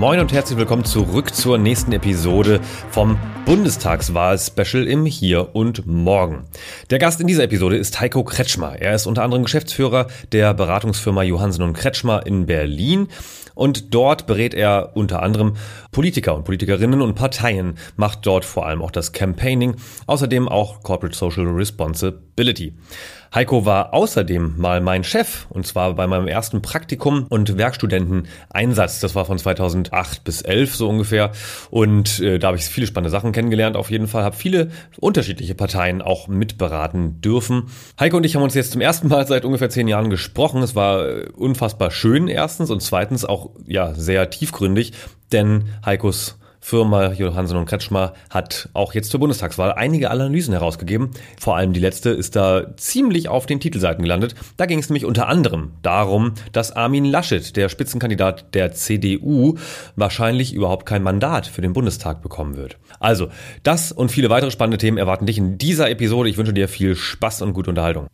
[0.00, 6.46] Moin und herzlich willkommen zurück zur nächsten Episode vom Bundestagswahl-Special im Hier und Morgen.
[6.88, 8.80] Der Gast in dieser Episode ist Heiko Kretschmer.
[8.80, 13.08] Er ist unter anderem Geschäftsführer der Beratungsfirma Johansen und Kretschmer in Berlin
[13.54, 15.56] und dort berät er unter anderem
[15.92, 19.74] Politiker und Politikerinnen und Parteien, macht dort vor allem auch das Campaigning,
[20.06, 22.72] außerdem auch Corporate Social Responsibility.
[23.32, 28.98] Heiko war außerdem mal mein Chef und zwar bei meinem ersten Praktikum und Werkstudenteneinsatz.
[28.98, 31.30] Das war von 2008 bis 11 so ungefähr
[31.70, 33.76] und äh, da habe ich viele spannende Sachen kennengelernt.
[33.76, 37.68] Auf jeden Fall habe viele unterschiedliche Parteien auch mitberaten dürfen.
[38.00, 40.62] Heiko und ich haben uns jetzt zum ersten Mal seit ungefähr zehn Jahren gesprochen.
[40.64, 44.92] Es war äh, unfassbar schön erstens und zweitens auch ja sehr tiefgründig,
[45.30, 51.10] denn Heikos Firma Johansen und Kretschmer hat auch jetzt zur Bundestagswahl einige Analysen herausgegeben.
[51.38, 54.34] Vor allem die letzte ist da ziemlich auf den Titelseiten gelandet.
[54.56, 59.56] Da ging es nämlich unter anderem darum, dass Armin Laschet, der Spitzenkandidat der CDU,
[59.96, 62.76] wahrscheinlich überhaupt kein Mandat für den Bundestag bekommen wird.
[63.00, 63.28] Also,
[63.62, 66.28] das und viele weitere spannende Themen erwarten dich in dieser Episode.
[66.28, 68.06] Ich wünsche dir viel Spaß und gute Unterhaltung.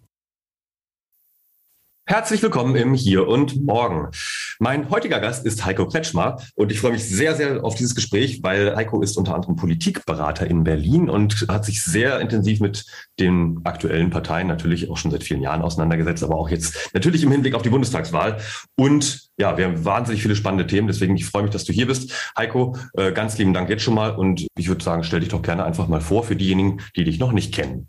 [2.09, 4.13] Herzlich willkommen im Hier und Morgen.
[4.61, 8.45] Mein heutiger Gast ist Heiko Kretschmer und ich freue mich sehr, sehr auf dieses Gespräch,
[8.45, 12.87] weil Heiko ist unter anderem Politikberater in Berlin und hat sich sehr intensiv mit
[13.19, 17.33] den aktuellen Parteien natürlich auch schon seit vielen Jahren auseinandergesetzt, aber auch jetzt natürlich im
[17.33, 18.39] Hinblick auf die Bundestagswahl.
[18.77, 21.89] Und ja, wir haben wahnsinnig viele spannende Themen, deswegen ich freue mich, dass du hier
[21.89, 22.13] bist.
[22.39, 25.43] Heiko, äh, ganz lieben Dank jetzt schon mal und ich würde sagen, stell dich doch
[25.43, 27.89] gerne einfach mal vor für diejenigen, die dich noch nicht kennen.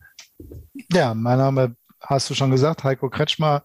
[0.92, 1.76] Ja, mein Name
[2.08, 3.64] hast du schon gesagt, Heiko Kretschmer,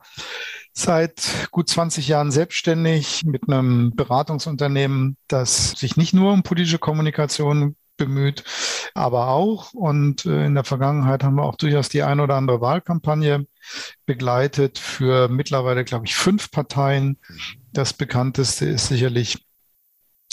[0.72, 7.76] seit gut 20 Jahren selbstständig mit einem Beratungsunternehmen, das sich nicht nur um politische Kommunikation
[7.96, 8.42] bemüht,
[8.94, 9.72] aber auch.
[9.74, 13.46] Und äh, in der Vergangenheit haben wir auch durchaus die ein oder andere Wahlkampagne
[14.06, 17.18] begleitet für mittlerweile, glaube ich, fünf Parteien.
[17.72, 19.46] Das bekannteste ist sicherlich,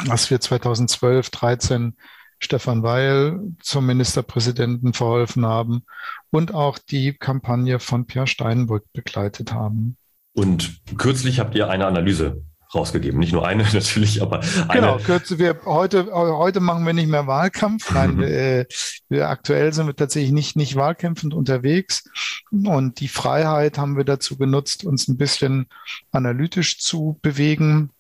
[0.06, 1.98] was wir 2012, 13
[2.40, 5.84] Stefan Weil zum Ministerpräsidenten verholfen haben
[6.32, 9.98] und auch die Kampagne von Pierre Steinbrück begleitet haben.
[10.34, 13.20] Und kürzlich habt ihr eine Analyse rausgegeben.
[13.20, 14.82] Nicht nur eine natürlich, aber eine.
[14.82, 17.92] Genau, kürzlich, wir, heute, heute machen wir nicht mehr Wahlkampf.
[17.92, 18.66] Nein, wir, äh,
[19.10, 22.10] wir, aktuell sind wir tatsächlich nicht, nicht wahlkämpfend unterwegs.
[22.52, 25.68] Und die Freiheit haben wir dazu genutzt, uns ein bisschen
[26.12, 27.92] analytisch zu bewegen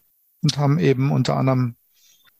[0.41, 1.75] und haben eben unter anderem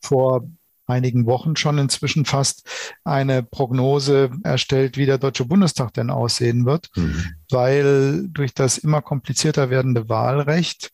[0.01, 0.47] vor
[0.89, 2.67] einigen Wochen schon inzwischen fast
[3.03, 7.33] eine Prognose erstellt, wie der Deutsche Bundestag denn aussehen wird, mhm.
[7.49, 10.91] weil durch das immer komplizierter werdende Wahlrecht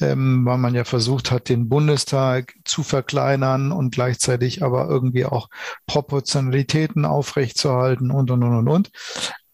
[0.00, 5.48] ähm, weil man ja versucht hat, den Bundestag zu verkleinern und gleichzeitig aber irgendwie auch
[5.86, 8.90] Proportionalitäten aufrechtzuerhalten und, und, und, und, und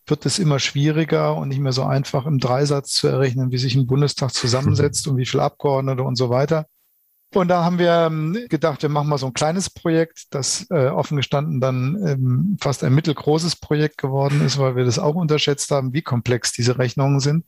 [0.07, 3.75] wird es immer schwieriger und nicht mehr so einfach im Dreisatz zu errechnen, wie sich
[3.75, 6.67] ein Bundestag zusammensetzt und wie viele Abgeordnete und so weiter.
[7.35, 10.87] Und da haben wir ähm, gedacht, wir machen mal so ein kleines Projekt, das äh,
[10.87, 15.71] offen gestanden dann ähm, fast ein mittelgroßes Projekt geworden ist, weil wir das auch unterschätzt
[15.71, 17.45] haben, wie komplex diese Rechnungen sind.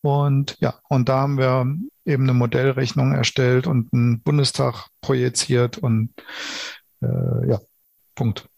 [0.00, 1.64] Und ja, und da haben wir
[2.04, 6.10] eben eine Modellrechnung erstellt und einen Bundestag projiziert und
[7.00, 7.60] äh, ja,
[8.14, 8.48] Punkt.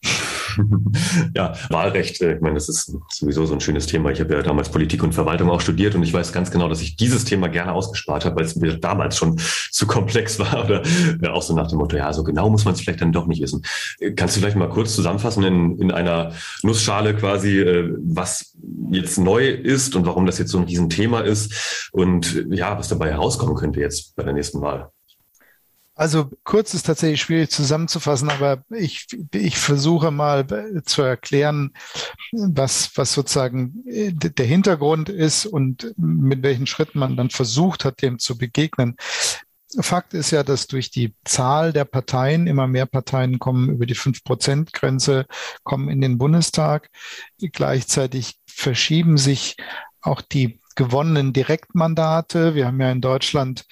[1.34, 4.10] Ja, Wahlrecht, äh, ich meine, das ist sowieso so ein schönes Thema.
[4.10, 6.80] Ich habe ja damals Politik und Verwaltung auch studiert und ich weiß ganz genau, dass
[6.80, 9.38] ich dieses Thema gerne ausgespart habe, weil es mir damals schon
[9.70, 10.82] zu komplex war oder
[11.22, 13.26] ja, auch so nach dem Motto, ja, so genau muss man es vielleicht dann doch
[13.26, 13.62] nicht wissen.
[13.98, 18.56] Äh, kannst du vielleicht mal kurz zusammenfassen in, in einer Nussschale quasi, äh, was
[18.90, 23.10] jetzt neu ist und warum das jetzt so ein Riesenthema ist und ja, was dabei
[23.10, 24.90] herauskommen könnte jetzt bei der nächsten Wahl?
[25.98, 30.46] Also kurz ist tatsächlich schwierig zusammenzufassen, aber ich, ich versuche mal
[30.84, 31.72] zu erklären,
[32.32, 38.02] was, was sozusagen äh, der Hintergrund ist und mit welchen Schritten man dann versucht hat,
[38.02, 38.96] dem zu begegnen.
[39.80, 43.96] Fakt ist ja, dass durch die Zahl der Parteien, immer mehr Parteien kommen über die
[43.96, 45.24] 5-Prozent-Grenze,
[45.64, 46.90] kommen in den Bundestag.
[47.38, 49.56] Gleichzeitig verschieben sich
[50.02, 52.54] auch die gewonnenen Direktmandate.
[52.54, 53.64] Wir haben ja in Deutschland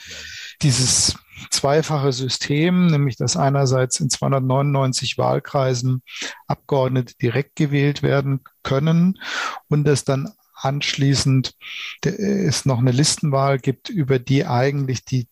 [0.63, 1.17] dieses
[1.51, 6.03] zweifache System, nämlich dass einerseits in 299 Wahlkreisen
[6.47, 9.19] Abgeordnete direkt gewählt werden können
[9.69, 11.55] und es dann anschließend
[12.03, 15.29] es noch eine Listenwahl gibt, über die eigentlich die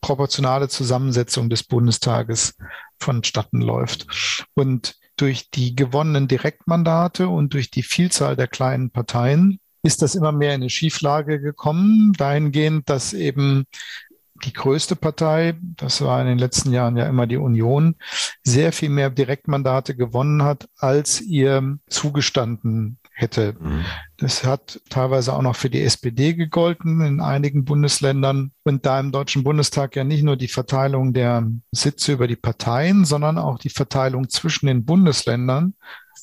[0.00, 2.54] proportionale Zusammensetzung des Bundestages
[2.98, 4.06] vonstatten läuft.
[4.54, 10.32] Und durch die gewonnenen Direktmandate und durch die Vielzahl der kleinen Parteien ist das immer
[10.32, 13.66] mehr in eine Schieflage gekommen, dahingehend, dass eben
[14.44, 17.96] die größte Partei, das war in den letzten Jahren ja immer die Union,
[18.42, 23.54] sehr viel mehr Direktmandate gewonnen hat, als ihr zugestanden hätte.
[23.58, 23.84] Mhm.
[24.18, 28.52] Das hat teilweise auch noch für die SPD gegolten in einigen Bundesländern.
[28.62, 33.04] Und da im Deutschen Bundestag ja nicht nur die Verteilung der Sitze über die Parteien,
[33.04, 35.74] sondern auch die Verteilung zwischen den Bundesländern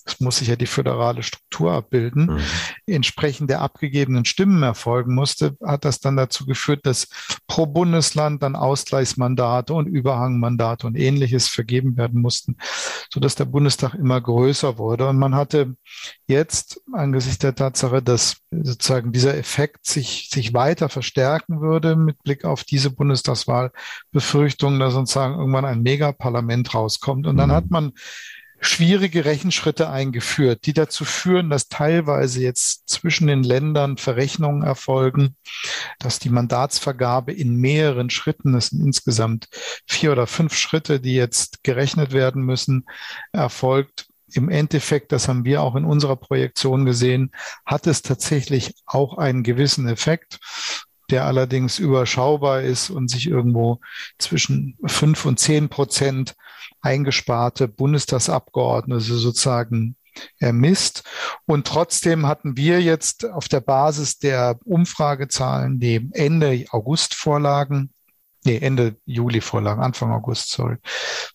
[0.06, 2.40] es muss sich ja die föderale Struktur abbilden, mhm.
[2.86, 7.08] entsprechend der abgegebenen Stimmen erfolgen musste, hat das dann dazu geführt, dass
[7.48, 12.58] pro Bundesland dann Ausgleichsmandate und Überhangmandate und ähnliches vergeben werden mussten,
[13.10, 15.08] so dass der Bundestag immer größer wurde.
[15.08, 15.76] Und man hatte
[16.28, 22.46] jetzt angesichts der Tatsache, dass sozusagen dieser Effekt sich, sich weiter verstärken würde mit Blick
[22.46, 23.72] auf diese Bundestagswahl,
[24.12, 27.28] Befürchtungen, dass sozusagen irgendwann ein Megaparlament rauskommt.
[27.28, 27.54] Und dann mhm.
[27.54, 27.94] hat man
[28.66, 35.36] schwierige Rechenschritte eingeführt, die dazu führen, dass teilweise jetzt zwischen den Ländern Verrechnungen erfolgen,
[36.00, 39.50] dass die Mandatsvergabe in mehreren Schritten, es sind insgesamt
[39.88, 42.86] vier oder fünf Schritte, die jetzt gerechnet werden müssen,
[43.32, 44.08] erfolgt.
[44.32, 47.32] Im Endeffekt, das haben wir auch in unserer Projektion gesehen,
[47.66, 50.40] hat es tatsächlich auch einen gewissen Effekt
[51.10, 53.80] der allerdings überschaubar ist und sich irgendwo
[54.18, 56.34] zwischen fünf und zehn Prozent
[56.84, 59.96] eingesparte Bundestagsabgeordnete sozusagen
[60.40, 61.04] ermisst.
[61.46, 67.92] Und trotzdem hatten wir jetzt auf der Basis der Umfragezahlen, die Ende August vorlagen,
[68.46, 70.78] nee, Ende Juli vorlagen, Anfang August, sorry,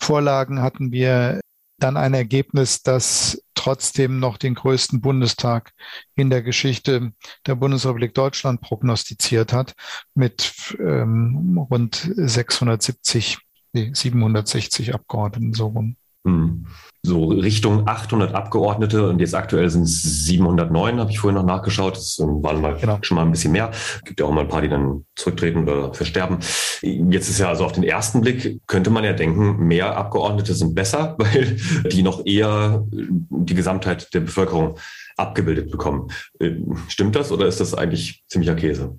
[0.00, 1.40] Vorlagen hatten wir
[1.80, 5.72] dann ein Ergebnis, das trotzdem noch den größten Bundestag
[6.14, 7.12] in der Geschichte
[7.46, 9.74] der Bundesrepublik Deutschland prognostiziert hat,
[10.14, 13.38] mit ähm, rund 670
[13.74, 15.96] 760 Abgeordneten so rum.
[16.24, 16.66] Hm.
[17.04, 21.96] So Richtung 800 Abgeordnete und jetzt aktuell sind es 709, habe ich vorhin noch nachgeschaut.
[21.96, 22.98] Das waren mal genau.
[23.02, 23.70] schon mal ein bisschen mehr.
[24.04, 26.38] Gibt ja auch mal ein paar, die dann zurücktreten oder versterben.
[26.82, 30.74] Jetzt ist ja also auf den ersten Blick könnte man ja denken, mehr Abgeordnete sind
[30.74, 31.56] besser, weil
[31.90, 34.76] die noch eher die Gesamtheit der Bevölkerung
[35.16, 36.08] abgebildet bekommen.
[36.40, 36.56] Äh,
[36.88, 38.98] stimmt das oder ist das eigentlich ziemlicher Käse?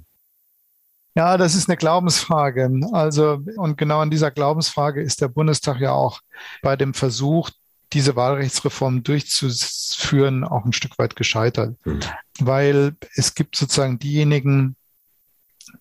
[1.15, 2.69] Ja, das ist eine Glaubensfrage.
[2.91, 6.21] Also, und genau an dieser Glaubensfrage ist der Bundestag ja auch
[6.61, 7.49] bei dem Versuch,
[7.93, 11.75] diese Wahlrechtsreform durchzuführen, auch ein Stück weit gescheitert.
[11.85, 11.99] Mhm.
[12.39, 14.75] Weil es gibt sozusagen diejenigen,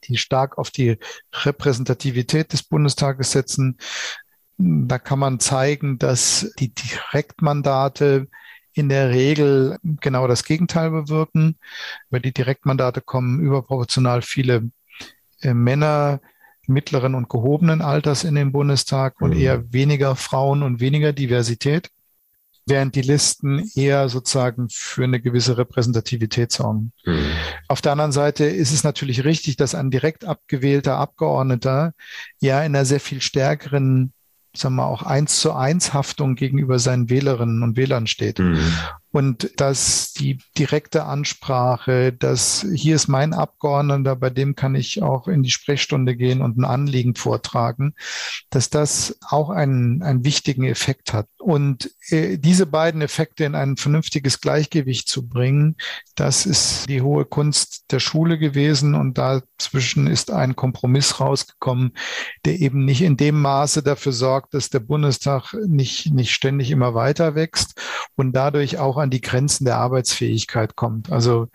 [0.05, 0.99] die stark auf die
[1.33, 3.79] Repräsentativität des Bundestages setzen.
[4.57, 8.29] Da kann man zeigen, dass die Direktmandate
[8.73, 11.59] in der Regel genau das Gegenteil bewirken.
[12.11, 14.71] Über die Direktmandate kommen überproportional viele
[15.43, 16.21] Männer
[16.67, 19.41] mittleren und gehobenen Alters in den Bundestag und mhm.
[19.41, 21.91] eher weniger Frauen und weniger Diversität,
[22.67, 26.93] während die Listen eher sozusagen für eine gewisse Repräsentativität sorgen.
[27.05, 27.31] Mhm.
[27.69, 31.95] Auf der anderen Seite ist es natürlich richtig, dass ein direkt abgewählter Abgeordneter
[32.41, 34.13] ja in einer sehr viel stärkeren
[34.57, 38.39] sagen wir auch eins zu eins Haftung gegenüber seinen Wählerinnen und Wählern steht.
[38.39, 38.59] Mhm.
[39.11, 45.29] Und dass die direkte Ansprache, dass hier ist mein Abgeordneter, bei dem kann ich auch
[45.29, 47.95] in die Sprechstunde gehen und ein Anliegen vortragen,
[48.51, 51.27] dass das auch einen, einen wichtigen Effekt hat.
[51.49, 55.77] Und äh, diese beiden Effekte in ein vernünftiges Gleichgewicht zu bringen,
[56.15, 58.95] das ist die hohe Kunst der Schule gewesen.
[58.95, 61.95] Und dazwischen ist ein Kompromiss rausgekommen,
[62.45, 66.93] der eben nicht in dem Maße dafür sorgt, dass der Bundestag nicht, nicht ständig immer
[66.93, 67.81] weiter wächst
[68.15, 71.11] und dadurch auch an die Grenzen der Arbeitsfähigkeit kommt.
[71.11, 71.49] Also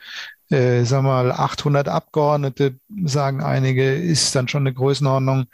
[0.54, 5.46] äh, sag mal, 800 Abgeordnete, sagen einige, ist dann schon eine Größenordnung,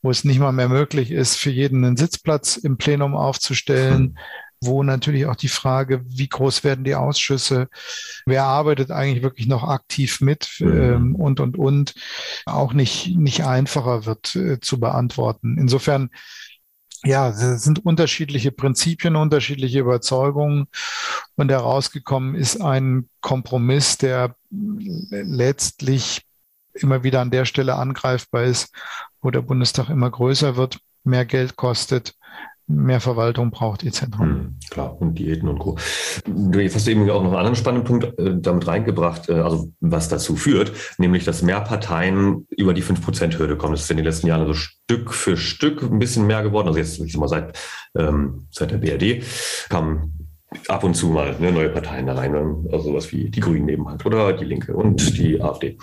[0.00, 4.18] wo es nicht mal mehr möglich ist, für jeden einen Sitzplatz im Plenum aufzustellen.
[4.62, 7.68] Wo natürlich auch die Frage, wie groß werden die Ausschüsse,
[8.24, 10.82] wer arbeitet eigentlich wirklich noch aktiv mit mhm.
[10.82, 11.94] ähm, und, und, und,
[12.46, 15.58] auch nicht, nicht einfacher wird äh, zu beantworten.
[15.58, 16.08] Insofern
[17.04, 20.68] ja, es sind unterschiedliche Prinzipien, unterschiedliche Überzeugungen.
[21.36, 26.22] Und herausgekommen ist ein Kompromiss, der letztlich
[26.74, 28.74] immer wieder an der Stelle angreifbar ist,
[29.20, 32.14] wo der Bundestag immer größer wird, mehr Geld kostet,
[32.68, 34.02] mehr Verwaltung braucht etc.
[34.18, 35.76] Hm, klar, und Diäten und Co.
[36.26, 40.08] Du hast eben auch noch einen anderen spannenden Punkt äh, damit reingebracht, äh, also was
[40.08, 43.74] dazu führt, nämlich dass mehr Parteien über die 5%-Hürde kommen.
[43.74, 46.68] Das ist in den letzten Jahren also Stück für Stück ein bisschen mehr geworden.
[46.68, 47.58] Also jetzt, ich sag mal, seit,
[47.96, 49.22] ähm, seit der BRD
[49.68, 50.12] kam
[50.68, 53.88] ab und zu mal ne, neue Parteien da rein, also sowas wie die Grünen eben
[53.88, 55.76] halt oder die Linke und die AfD.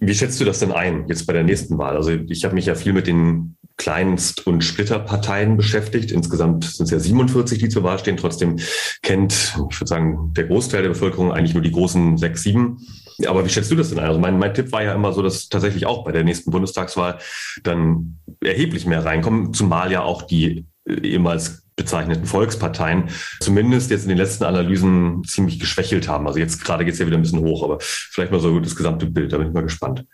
[0.00, 1.96] Wie schätzt du das denn ein, jetzt bei der nächsten Wahl?
[1.96, 6.12] Also ich habe mich ja viel mit den Kleinst- und Splitterparteien beschäftigt.
[6.12, 8.16] Insgesamt sind es ja 47, die zur Wahl stehen.
[8.16, 8.60] Trotzdem
[9.02, 9.32] kennt,
[9.70, 12.78] ich würde sagen, der Großteil der Bevölkerung eigentlich nur die großen sechs, sieben
[13.26, 14.06] aber wie schätzt du das denn ein?
[14.06, 17.18] Also mein, mein Tipp war ja immer so, dass tatsächlich auch bei der nächsten Bundestagswahl
[17.62, 23.08] dann erheblich mehr reinkommen, zumal ja auch die äh, ehemals bezeichneten Volksparteien
[23.40, 26.26] zumindest jetzt in den letzten Analysen ziemlich geschwächelt haben.
[26.26, 28.76] Also jetzt gerade geht es ja wieder ein bisschen hoch, aber vielleicht mal so das
[28.76, 30.04] gesamte Bild, da bin ich mal gespannt.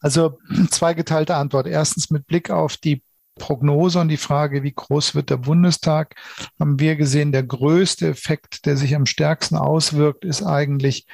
[0.00, 0.38] Also
[0.70, 1.66] zweigeteilte Antwort.
[1.66, 3.02] Erstens mit Blick auf die
[3.38, 6.16] Prognose und die Frage, wie groß wird der Bundestag,
[6.58, 11.06] haben wir gesehen, der größte Effekt, der sich am stärksten auswirkt, ist eigentlich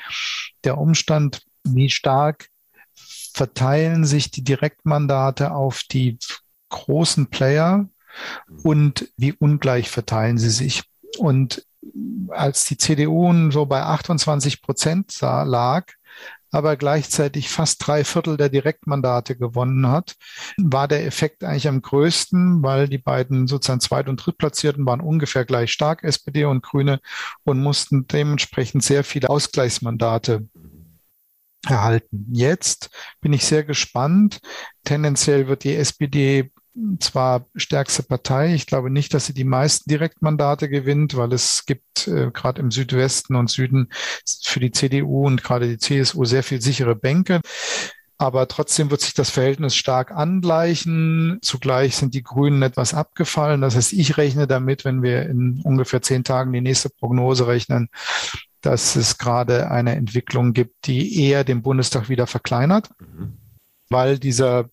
[0.64, 2.48] der Umstand, wie stark
[3.34, 6.18] verteilen sich die Direktmandate auf die
[6.70, 7.88] großen Player
[8.62, 10.82] und wie ungleich verteilen sie sich.
[11.18, 11.66] Und
[12.28, 15.92] als die CDU so bei 28 Prozent lag,
[16.54, 20.14] aber gleichzeitig fast drei Viertel der Direktmandate gewonnen hat,
[20.56, 25.44] war der Effekt eigentlich am größten, weil die beiden sozusagen Zweit- und Drittplatzierten waren ungefähr
[25.44, 27.00] gleich stark, SPD und Grüne,
[27.42, 30.48] und mussten dementsprechend sehr viele Ausgleichsmandate
[31.66, 32.28] erhalten.
[32.30, 34.40] Jetzt bin ich sehr gespannt.
[34.84, 36.52] Tendenziell wird die SPD
[36.98, 38.54] zwar stärkste Partei.
[38.54, 42.70] Ich glaube nicht, dass sie die meisten Direktmandate gewinnt, weil es gibt äh, gerade im
[42.70, 43.90] Südwesten und Süden
[44.42, 47.40] für die CDU und gerade die CSU sehr viel sichere Bänke.
[48.16, 51.38] Aber trotzdem wird sich das Verhältnis stark angleichen.
[51.42, 53.60] Zugleich sind die Grünen etwas abgefallen.
[53.60, 57.88] Das heißt, ich rechne damit, wenn wir in ungefähr zehn Tagen die nächste Prognose rechnen,
[58.60, 63.36] dass es gerade eine Entwicklung gibt, die eher den Bundestag wieder verkleinert, mhm.
[63.90, 64.70] weil dieser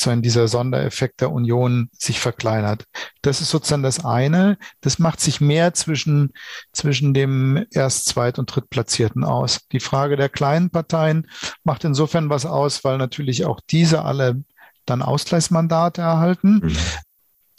[0.00, 2.84] sozusagen dieser Sondereffekt der Union sich verkleinert.
[3.22, 4.56] Das ist sozusagen das eine.
[4.80, 6.32] Das macht sich mehr zwischen,
[6.72, 9.66] zwischen dem Erst-, Zweit- und Drittplatzierten aus.
[9.72, 11.26] Die Frage der kleinen Parteien
[11.64, 14.42] macht insofern was aus, weil natürlich auch diese alle
[14.86, 16.60] dann Ausgleichsmandate erhalten.
[16.62, 16.76] Mhm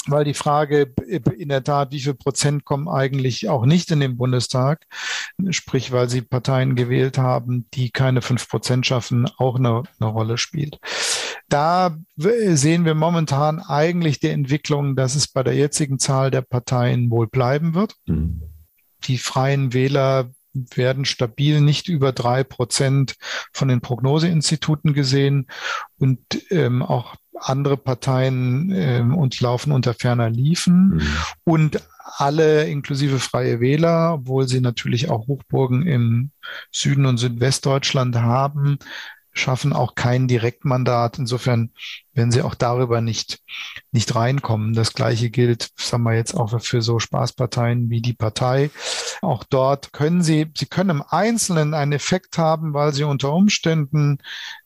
[0.07, 0.93] weil die Frage
[1.37, 4.85] in der Tat, wie viel Prozent kommen eigentlich auch nicht in den Bundestag,
[5.49, 10.37] sprich, weil sie Parteien gewählt haben, die keine fünf Prozent schaffen, auch eine, eine Rolle
[10.37, 10.79] spielt.
[11.49, 17.11] Da sehen wir momentan eigentlich die Entwicklung, dass es bei der jetzigen Zahl der Parteien
[17.11, 17.95] wohl bleiben wird.
[18.05, 18.41] Mhm.
[19.03, 23.15] Die freien Wähler werden stabil nicht über drei Prozent
[23.53, 25.47] von den Prognoseinstituten gesehen
[25.97, 26.19] und
[26.51, 31.07] ähm, auch andere Parteien äh, und laufen unter ferner Liefen mhm.
[31.43, 31.81] und
[32.17, 36.31] alle inklusive Freie Wähler, obwohl sie natürlich auch Hochburgen im
[36.71, 38.79] Süden und Südwestdeutschland haben,
[39.33, 41.17] schaffen auch kein Direktmandat.
[41.17, 41.71] Insofern
[42.13, 43.39] werden sie auch darüber nicht,
[43.91, 44.73] nicht reinkommen.
[44.73, 48.71] Das Gleiche gilt, sagen wir jetzt auch für so Spaßparteien wie die Partei.
[49.21, 54.17] Auch dort können sie, sie können im Einzelnen einen Effekt haben, weil sie unter Umständen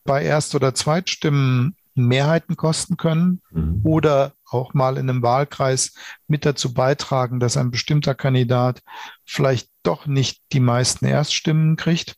[0.03, 3.81] bei Erst- oder Zweitstimmen Mehrheiten kosten können mhm.
[3.83, 5.93] oder auch mal in einem Wahlkreis
[6.27, 8.81] mit dazu beitragen, dass ein bestimmter Kandidat
[9.23, 12.15] vielleicht doch nicht die meisten Erststimmen kriegt.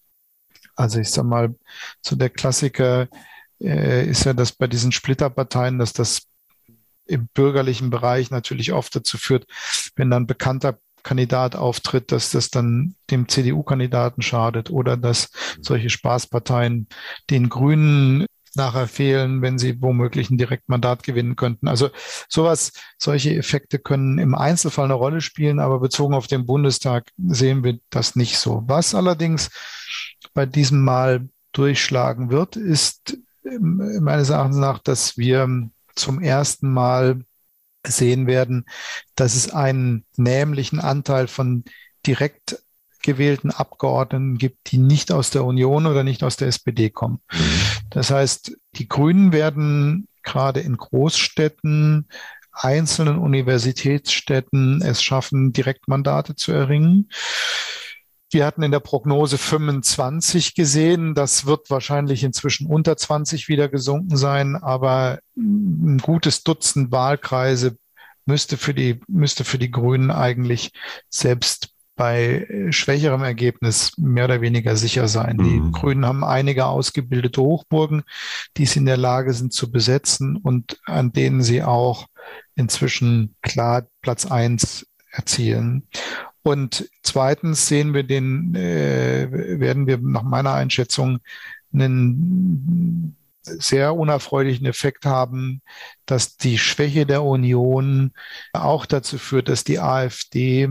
[0.75, 1.55] Also ich sag mal,
[2.01, 3.07] so der Klassiker
[3.59, 6.23] äh, ist ja, dass bei diesen Splitterparteien, dass das
[7.05, 9.45] im bürgerlichen Bereich natürlich oft dazu führt,
[9.95, 15.29] wenn dann bekannter Kandidat auftritt, dass das dann dem CDU-Kandidaten schadet oder dass
[15.61, 16.87] solche Spaßparteien
[17.29, 18.25] den Grünen
[18.57, 21.67] nachher fehlen, wenn sie womöglich ein Direktmandat gewinnen könnten.
[21.67, 21.89] Also
[22.27, 27.63] sowas, solche Effekte können im Einzelfall eine Rolle spielen, aber bezogen auf den Bundestag sehen
[27.63, 28.63] wir das nicht so.
[28.67, 29.49] Was allerdings
[30.33, 37.23] bei diesem Mal durchschlagen wird, ist ähm, meines Erachtens nach, dass wir zum ersten Mal
[37.85, 38.65] sehen werden,
[39.15, 41.63] dass es einen nämlichen Anteil von
[42.05, 42.61] direkt
[43.07, 47.21] gewählten Abgeordneten gibt, die nicht aus der Union oder nicht aus der SPD kommen.
[47.31, 47.61] Mhm.
[47.89, 52.09] Das heißt, die Grünen werden gerade in Großstädten,
[52.51, 57.09] einzelnen Universitätsstädten es schaffen, Direktmandate zu erringen.
[58.29, 61.15] Wir hatten in der Prognose 25 gesehen.
[61.15, 67.77] Das wird wahrscheinlich inzwischen unter 20 wieder gesunken sein, aber ein gutes Dutzend Wahlkreise
[68.25, 70.71] müsste für die, müsste für die Grünen eigentlich
[71.09, 75.39] selbst bei schwächerem Ergebnis mehr oder weniger sicher sein.
[75.39, 75.71] Die mhm.
[75.73, 78.03] Grünen haben einige ausgebildete Hochburgen,
[78.55, 82.07] die es in der Lage sind zu besetzen und an denen sie auch
[82.55, 85.87] inzwischen klar Platz eins erzielen.
[86.43, 91.19] Und zweitens sehen wir den, äh, werden wir nach meiner Einschätzung
[91.73, 95.61] einen sehr unerfreulichen Effekt haben,
[96.05, 98.11] dass die Schwäche der Union
[98.53, 100.69] auch dazu führt, dass die AfD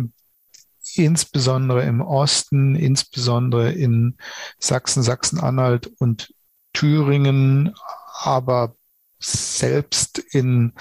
[0.94, 4.16] insbesondere im Osten, insbesondere in
[4.58, 6.32] Sachsen, Sachsen-Anhalt und
[6.72, 7.74] Thüringen,
[8.22, 8.74] aber
[9.18, 10.72] selbst in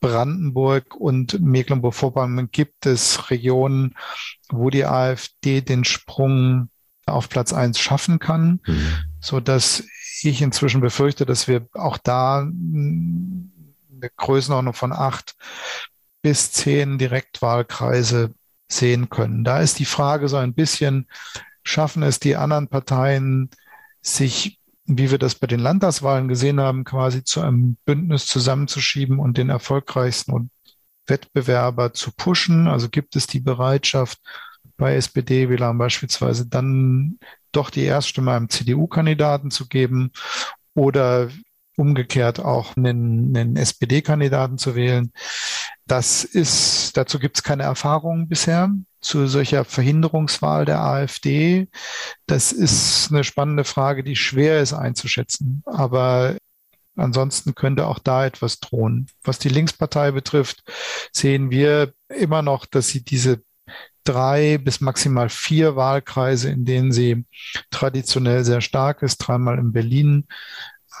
[0.00, 3.94] Brandenburg und Mecklenburg-Vorpommern gibt es Regionen,
[4.50, 6.68] wo die AfD den Sprung
[7.06, 8.92] auf Platz eins schaffen kann, mhm.
[9.20, 9.84] so dass
[10.22, 15.34] ich inzwischen befürchte, dass wir auch da eine Größenordnung von acht
[16.20, 18.34] bis zehn Direktwahlkreise
[18.72, 19.44] sehen können.
[19.44, 21.06] Da ist die Frage so ein bisschen,
[21.62, 23.50] schaffen es die anderen Parteien,
[24.00, 29.38] sich, wie wir das bei den Landtagswahlen gesehen haben, quasi zu einem Bündnis zusammenzuschieben und
[29.38, 30.50] den erfolgreichsten
[31.06, 32.66] Wettbewerber zu pushen?
[32.68, 34.18] Also gibt es die Bereitschaft,
[34.76, 37.18] bei SPD-Wählern beispielsweise dann
[37.52, 40.10] doch die Erststimme einem CDU-Kandidaten zu geben
[40.74, 41.28] oder
[41.76, 45.12] umgekehrt auch einen, einen SPD-Kandidaten zu wählen.
[45.86, 48.70] Das ist, dazu gibt es keine Erfahrungen bisher
[49.00, 51.68] zu solcher Verhinderungswahl der AfD.
[52.26, 55.62] Das ist eine spannende Frage, die schwer ist einzuschätzen.
[55.66, 56.36] Aber
[56.96, 59.08] ansonsten könnte auch da etwas drohen.
[59.24, 60.62] Was die Linkspartei betrifft,
[61.12, 63.42] sehen wir immer noch, dass sie diese
[64.04, 67.24] drei bis maximal vier Wahlkreise, in denen sie
[67.70, 70.26] traditionell sehr stark ist, dreimal in Berlin,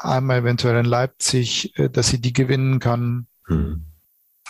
[0.00, 3.26] einmal eventuell in Leipzig, äh, dass sie die gewinnen kann.
[3.48, 3.91] Mhm.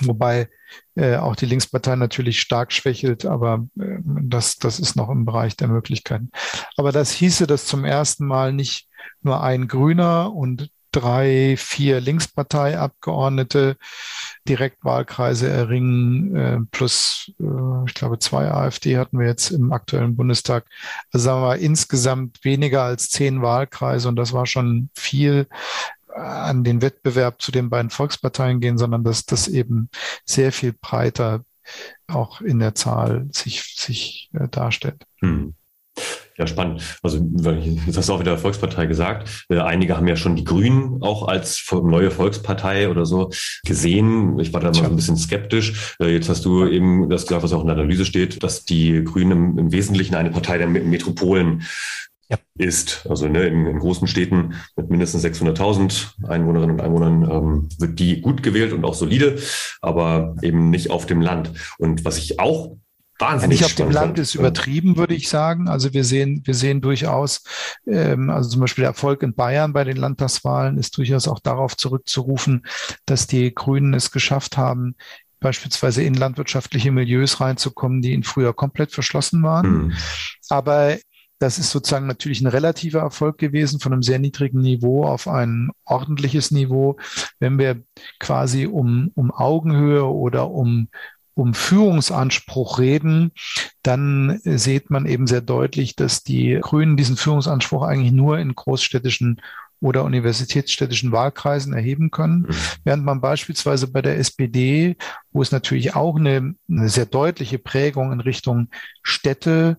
[0.00, 0.48] Wobei
[0.94, 5.56] äh, auch die Linkspartei natürlich stark schwächelt, aber äh, das, das ist noch im Bereich
[5.56, 6.30] der Möglichkeiten.
[6.76, 8.88] Aber das hieße, dass zum ersten Mal nicht
[9.20, 13.76] nur ein Grüner und drei, vier Linksparteiabgeordnete
[14.46, 20.66] Direktwahlkreise erringen, äh, plus, äh, ich glaube, zwei AfD hatten wir jetzt im aktuellen Bundestag.
[21.10, 25.46] Also sagen wir mal, insgesamt weniger als zehn Wahlkreise und das war schon viel
[26.14, 29.88] an den Wettbewerb zu den beiden Volksparteien gehen, sondern dass das eben
[30.24, 31.44] sehr viel breiter
[32.06, 35.04] auch in der Zahl sich, sich äh, darstellt.
[35.20, 35.54] Hm.
[36.38, 36.82] Ja, spannend.
[37.02, 37.18] Also,
[37.86, 39.44] jetzt hast du auch wieder Volkspartei gesagt.
[39.50, 43.30] Äh, einige haben ja schon die Grünen auch als neue Volkspartei oder so
[43.64, 44.38] gesehen.
[44.38, 45.94] Ich war da mal so ein bisschen skeptisch.
[46.00, 49.04] Äh, jetzt hast du eben das gesagt, was auch in der Analyse steht, dass die
[49.04, 51.62] Grünen im, Wesentlichen eine Partei der Metropolen
[52.32, 52.66] ja.
[52.66, 53.06] ist.
[53.08, 58.20] Also ne, in, in, großen Städten mit mindestens 600.000 Einwohnerinnen und Einwohnern ähm, wird die
[58.20, 59.38] gut gewählt und auch solide,
[59.80, 61.52] aber eben nicht auf dem Land.
[61.78, 62.76] Und was ich auch
[63.18, 65.68] Wahnsinnig Nicht auf dem Land ist übertrieben, würde ich sagen.
[65.68, 67.44] Also wir sehen, wir sehen durchaus,
[67.86, 71.76] ähm, also zum Beispiel der Erfolg in Bayern bei den Landtagswahlen ist durchaus auch darauf
[71.76, 72.66] zurückzurufen,
[73.06, 74.96] dass die Grünen es geschafft haben,
[75.38, 79.72] beispielsweise in landwirtschaftliche Milieus reinzukommen, die ihnen früher komplett verschlossen waren.
[79.72, 79.92] Mhm.
[80.48, 80.96] Aber
[81.42, 85.70] das ist sozusagen natürlich ein relativer Erfolg gewesen von einem sehr niedrigen Niveau auf ein
[85.84, 86.98] ordentliches Niveau.
[87.40, 87.82] Wenn wir
[88.20, 90.86] quasi um, um Augenhöhe oder um,
[91.34, 93.32] um Führungsanspruch reden,
[93.82, 99.40] dann sieht man eben sehr deutlich, dass die Grünen diesen Führungsanspruch eigentlich nur in großstädtischen
[99.80, 102.54] oder universitätsstädtischen Wahlkreisen erheben können, mhm.
[102.84, 104.96] während man beispielsweise bei der SPD,
[105.32, 108.68] wo es natürlich auch eine, eine sehr deutliche Prägung in Richtung
[109.02, 109.78] Städte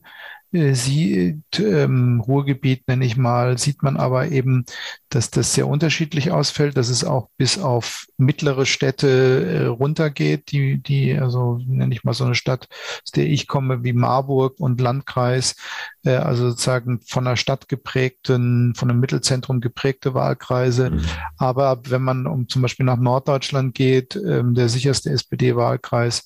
[0.53, 4.65] sie, ähm, Ruhrgebiet nenne ich mal, sieht man aber eben,
[5.09, 9.07] dass das sehr unterschiedlich ausfällt, dass es auch bis auf mittlere Städte
[9.45, 12.67] äh, runtergeht, die, die, also nenne ich mal so eine Stadt,
[13.03, 15.55] aus der ich komme, wie Marburg und Landkreis,
[16.03, 20.91] äh, also sozusagen von der Stadt geprägten, von einem Mittelzentrum geprägte Wahlkreise.
[20.91, 21.01] Mhm.
[21.37, 26.25] Aber wenn man um zum Beispiel nach Norddeutschland geht, ähm, der sicherste SPD-Wahlkreis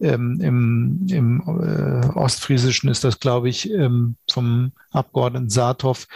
[0.00, 6.06] ähm, im, im äh, Ostfriesischen ist das, glaube ich, ähm, vom Abgeordneten Saathoff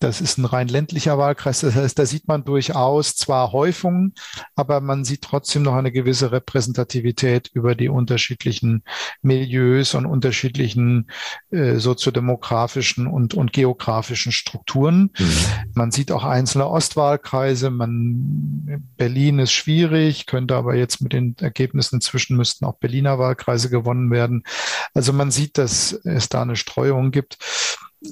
[0.00, 1.60] das ist ein rein ländlicher Wahlkreis.
[1.60, 4.14] Das heißt, da sieht man durchaus zwar Häufungen,
[4.54, 8.84] aber man sieht trotzdem noch eine gewisse Repräsentativität über die unterschiedlichen
[9.22, 11.10] Milieus und unterschiedlichen
[11.50, 15.10] äh, soziodemografischen und, und geografischen Strukturen.
[15.18, 15.72] Mhm.
[15.74, 17.70] Man sieht auch einzelne Ostwahlkreise.
[17.70, 23.68] Man, Berlin ist schwierig, könnte aber jetzt mit den Ergebnissen inzwischen müssten auch Berliner Wahlkreise
[23.68, 24.44] gewonnen werden.
[24.94, 27.38] Also man sieht, dass es da eine Streuung gibt.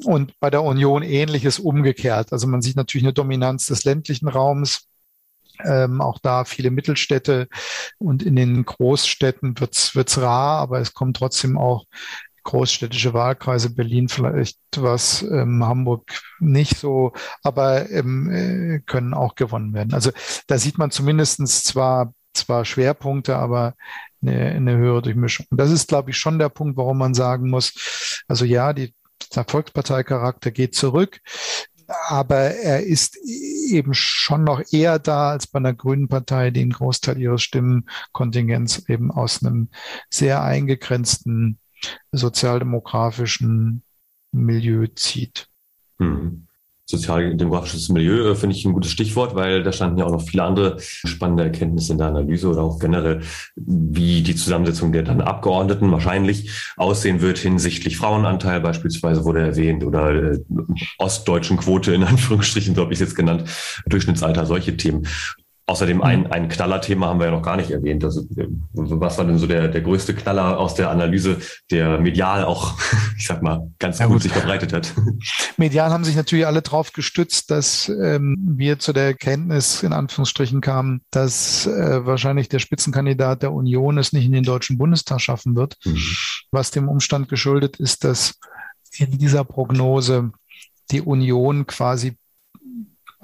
[0.04, 2.32] Und bei der Union ähnliches umgekehrt.
[2.32, 4.88] Also man sieht natürlich eine Dominanz des ländlichen Raums.
[5.64, 7.48] Ähm, auch da viele Mittelstädte
[7.98, 11.86] und in den Großstädten wird's wird's rar, aber es kommen trotzdem auch
[12.42, 19.72] großstädtische Wahlkreise, Berlin vielleicht was, ähm, Hamburg nicht so, aber ähm, äh, können auch gewonnen
[19.72, 19.94] werden.
[19.94, 20.10] Also
[20.46, 23.74] da sieht man zumindestens zwar zwar Schwerpunkte, aber
[24.22, 25.46] eine, eine höhere Durchmischung.
[25.50, 28.94] Und das ist, glaube ich, schon der Punkt, warum man sagen muss, also ja, die
[29.46, 31.20] Volksparteicharakter geht zurück,
[32.08, 33.16] aber er ist
[33.70, 38.88] eben schon noch eher da als bei einer Grünen Partei, die einen Großteil ihres Stimmenkontingents
[38.88, 39.68] eben aus einem
[40.10, 41.58] sehr eingegrenzten
[42.12, 43.82] sozialdemografischen
[44.32, 45.48] Milieu zieht.
[45.98, 46.45] Mhm.
[46.88, 50.44] Sozialdemografisches Milieu äh, finde ich ein gutes Stichwort, weil da standen ja auch noch viele
[50.44, 53.22] andere spannende Erkenntnisse in der Analyse oder auch generell,
[53.56, 60.14] wie die Zusammensetzung der dann Abgeordneten wahrscheinlich aussehen wird hinsichtlich Frauenanteil beispielsweise wurde erwähnt oder
[60.14, 60.38] äh,
[60.98, 63.44] ostdeutschen Quote in Anführungsstrichen, so habe ich es jetzt genannt,
[63.86, 65.06] Durchschnittsalter, solche Themen.
[65.68, 66.26] Außerdem ein, mhm.
[66.30, 68.04] ein Knallerthema haben wir ja noch gar nicht erwähnt.
[68.04, 68.24] Also,
[68.72, 71.38] was war denn so der, der größte Knaller aus der Analyse,
[71.72, 72.78] der medial auch,
[73.18, 74.94] ich sag mal, ganz ja, gut, gut sich verbreitet hat?
[75.56, 80.60] Medial haben sich natürlich alle drauf gestützt, dass ähm, wir zu der Erkenntnis in Anführungsstrichen
[80.60, 85.56] kamen, dass äh, wahrscheinlich der Spitzenkandidat der Union es nicht in den Deutschen Bundestag schaffen
[85.56, 85.98] wird, mhm.
[86.52, 88.38] was dem Umstand geschuldet ist, dass
[88.98, 90.30] in dieser Prognose
[90.92, 92.16] die Union quasi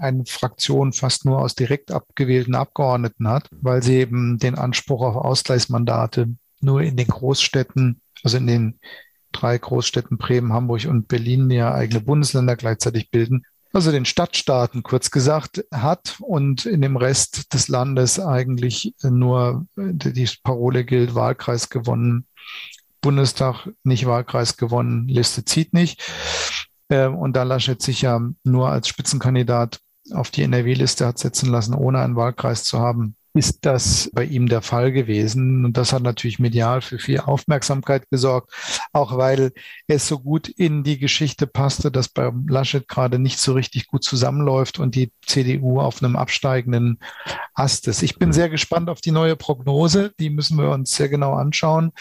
[0.02, 5.16] eine Fraktion fast nur aus direkt abgewählten Abgeordneten hat, weil sie eben den Anspruch auf
[5.16, 6.28] Ausgleichsmandate
[6.60, 8.78] nur in den Großstädten, also in den
[9.32, 15.10] drei Großstädten Bremen, Hamburg und Berlin ja eigene Bundesländer gleichzeitig bilden, also den Stadtstaaten kurz
[15.10, 22.26] gesagt hat und in dem Rest des Landes eigentlich nur die Parole gilt, Wahlkreis gewonnen,
[23.00, 26.02] Bundestag nicht Wahlkreis gewonnen, Liste zieht nicht.
[26.90, 29.80] Ähm, und da Laschet sich ja nur als Spitzenkandidat
[30.14, 34.48] auf die NRW-Liste hat setzen lassen, ohne einen Wahlkreis zu haben, ist das bei ihm
[34.48, 35.64] der Fall gewesen.
[35.64, 38.52] Und das hat natürlich medial für viel Aufmerksamkeit gesorgt,
[38.92, 39.52] auch weil
[39.86, 44.04] es so gut in die Geschichte passte, dass bei Laschet gerade nicht so richtig gut
[44.04, 46.98] zusammenläuft und die CDU auf einem absteigenden
[47.54, 48.02] Ast ist.
[48.02, 50.12] Ich bin sehr gespannt auf die neue Prognose.
[50.18, 51.92] Die müssen wir uns sehr genau anschauen.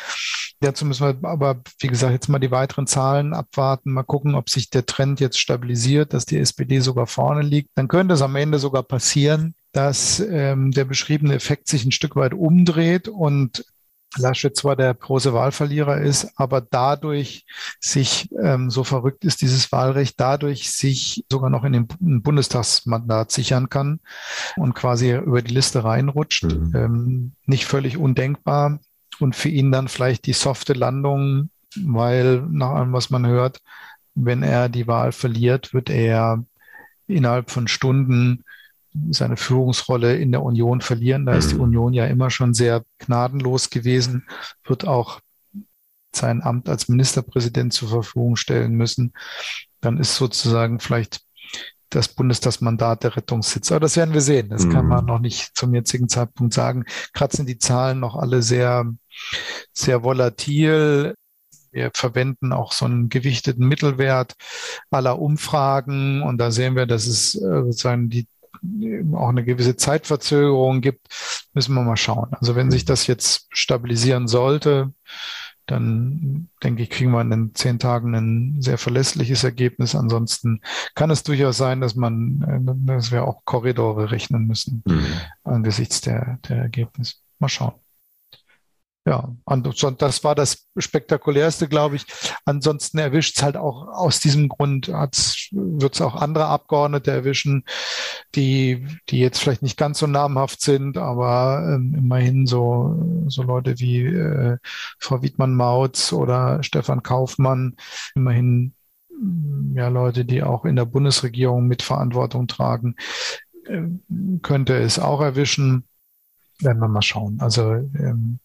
[0.60, 4.50] Dazu müssen wir aber, wie gesagt, jetzt mal die weiteren Zahlen abwarten, mal gucken, ob
[4.50, 7.70] sich der Trend jetzt stabilisiert, dass die SPD sogar vorne liegt.
[7.76, 12.16] Dann könnte es am Ende sogar passieren, dass ähm, der beschriebene Effekt sich ein Stück
[12.16, 13.64] weit umdreht und
[14.18, 17.46] Laschet zwar der große Wahlverlierer ist, aber dadurch
[17.80, 21.88] sich, ähm, so verrückt ist dieses Wahlrecht, dadurch sich sogar noch in den
[22.22, 24.02] Bundestagsmandat sichern kann
[24.58, 26.44] und quasi über die Liste reinrutscht.
[26.44, 26.76] Mhm.
[26.76, 28.80] Ähm, nicht völlig undenkbar
[29.20, 31.50] und für ihn dann vielleicht die softe Landung,
[31.82, 33.60] weil nach allem, was man hört,
[34.14, 36.44] wenn er die Wahl verliert, wird er
[37.08, 38.44] innerhalb von Stunden
[39.12, 41.26] seine Führungsrolle in der Union verlieren.
[41.26, 41.62] Da ist die mhm.
[41.62, 44.28] Union ja immer schon sehr gnadenlos gewesen,
[44.66, 45.22] wird auch
[46.14, 49.14] sein Amt als Ministerpräsident zur Verfügung stellen müssen.
[49.80, 51.22] Dann ist sozusagen vielleicht
[51.90, 53.72] das Bundestagsmandat der Rettungssitz.
[53.72, 54.50] Aber das werden wir sehen.
[54.50, 54.72] Das mhm.
[54.72, 56.86] kann man noch nicht zum jetzigen Zeitpunkt sagen.
[57.14, 58.86] Gerade sind die Zahlen noch alle sehr,
[59.74, 61.16] sehr volatil.
[61.72, 64.34] Wir verwenden auch so einen gewichteten Mittelwert
[64.90, 68.28] aller Umfragen und da sehen wir, dass es äh, sozusagen die
[69.14, 71.08] auch eine gewisse Zeitverzögerung gibt,
[71.54, 72.30] müssen wir mal schauen.
[72.34, 74.94] Also wenn sich das jetzt stabilisieren sollte,
[75.66, 79.96] dann denke ich, kriegen wir in den zehn Tagen ein sehr verlässliches Ergebnis.
[79.96, 80.62] Ansonsten
[80.96, 85.06] kann es durchaus sein, dass man, äh, dass wir auch Korridore rechnen müssen mhm.
[85.44, 87.16] angesichts der, der Ergebnisse.
[87.40, 87.74] Mal schauen.
[89.04, 89.66] Ja, und
[90.00, 92.06] das war das Spektakulärste, glaube ich.
[92.46, 97.64] Ansonsten erwischt es halt auch aus diesem Grund, wird es auch andere Abgeordnete erwischen,
[98.36, 103.80] die, die jetzt vielleicht nicht ganz so namhaft sind, aber ähm, immerhin so, so Leute
[103.80, 104.58] wie äh,
[105.00, 107.78] Frau Wiedmann-Mautz oder Stefan Kaufmann,
[108.14, 108.76] immerhin
[109.74, 112.96] ja Leute, die auch in der Bundesregierung Mitverantwortung tragen,
[113.66, 113.82] äh,
[114.44, 115.86] könnte es auch erwischen
[116.64, 117.40] werden wir mal schauen.
[117.40, 118.40] Also ähm,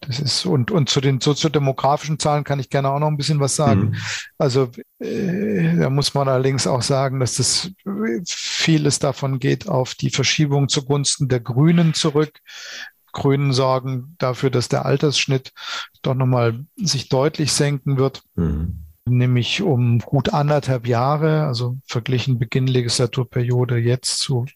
[0.00, 3.40] das ist und und zu den soziodemografischen Zahlen kann ich gerne auch noch ein bisschen
[3.40, 3.80] was sagen.
[3.80, 3.96] Mhm.
[4.38, 7.70] Also äh, da muss man allerdings auch sagen, dass das
[8.26, 12.38] vieles davon geht auf die Verschiebung zugunsten der Grünen zurück.
[13.12, 15.52] Grünen sorgen dafür, dass der Altersschnitt
[16.02, 18.22] doch nochmal sich deutlich senken wird.
[18.36, 24.46] Mhm nämlich um gut anderthalb Jahre, also verglichen Beginn Legislaturperiode jetzt zu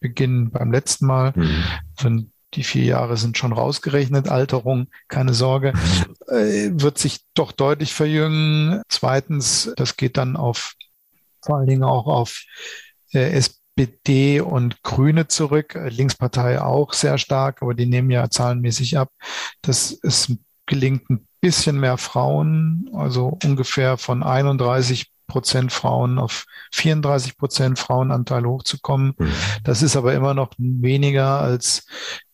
[0.00, 5.72] Beginn beim letzten Mal, mhm die vier Jahre sind schon rausgerechnet, Alterung, keine Sorge,
[6.28, 8.82] äh, wird sich doch deutlich verjüngen.
[8.88, 10.74] Zweitens, das geht dann auf
[11.44, 12.42] vor allen Dingen auch auf
[13.12, 19.10] äh, SPD und Grüne zurück, Linkspartei auch sehr stark, aber die nehmen ja zahlenmäßig ab.
[19.62, 20.32] dass es
[20.66, 28.44] gelingt ein bisschen mehr Frauen, also ungefähr von 31 Prozent Frauen auf 34 Prozent Frauenanteil
[28.44, 29.14] hochzukommen.
[29.18, 29.32] Mhm.
[29.62, 31.86] Das ist aber immer noch weniger als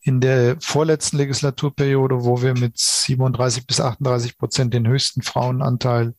[0.02, 6.14] in der vorletzten Legislaturperiode, wo wir mit 37 bis 38 Prozent den höchsten Frauenanteil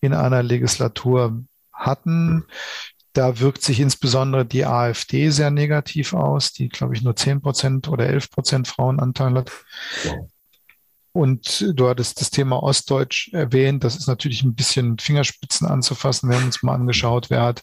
[0.00, 2.44] in einer Legislatur hatten.
[3.12, 7.88] Da wirkt sich insbesondere die AfD sehr negativ aus, die, glaube ich, nur 10 Prozent
[7.88, 9.52] oder 11 Prozent Frauenanteil hat.
[11.12, 13.84] Und du hattest das Thema Ostdeutsch erwähnt.
[13.84, 16.30] Das ist natürlich ein bisschen Fingerspitzen anzufassen.
[16.30, 17.62] Wir haben uns mal angeschaut, wer hat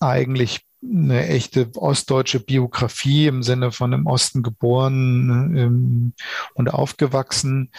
[0.00, 6.12] eigentlich eine echte ostdeutsche Biografie im Sinne von im Osten geboren ähm,
[6.54, 7.70] und aufgewachsen.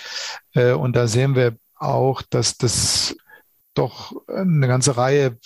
[0.53, 3.15] Äh, und da sehen wir auch, dass das
[3.73, 5.37] doch eine ganze Reihe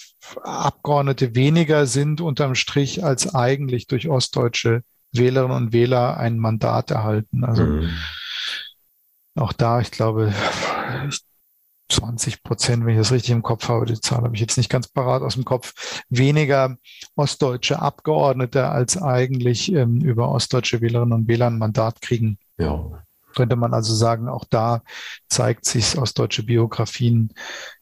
[0.44, 7.44] Abgeordnete weniger sind unterm Strich als eigentlich durch ostdeutsche Wählerinnen und Wähler ein Mandat erhalten.
[7.44, 7.90] Also mhm.
[9.40, 10.34] Auch da, ich glaube,
[11.90, 14.70] 20 Prozent, wenn ich das richtig im Kopf habe, die Zahl habe ich jetzt nicht
[14.70, 16.78] ganz parat aus dem Kopf, weniger
[17.16, 22.38] ostdeutsche Abgeordnete als eigentlich ähm, über ostdeutsche Wählerinnen und Wähler ein Mandat kriegen.
[22.58, 23.04] Ja.
[23.36, 24.82] Könnte man also sagen, auch da
[25.28, 27.34] zeigt sich, ostdeutsche Biografien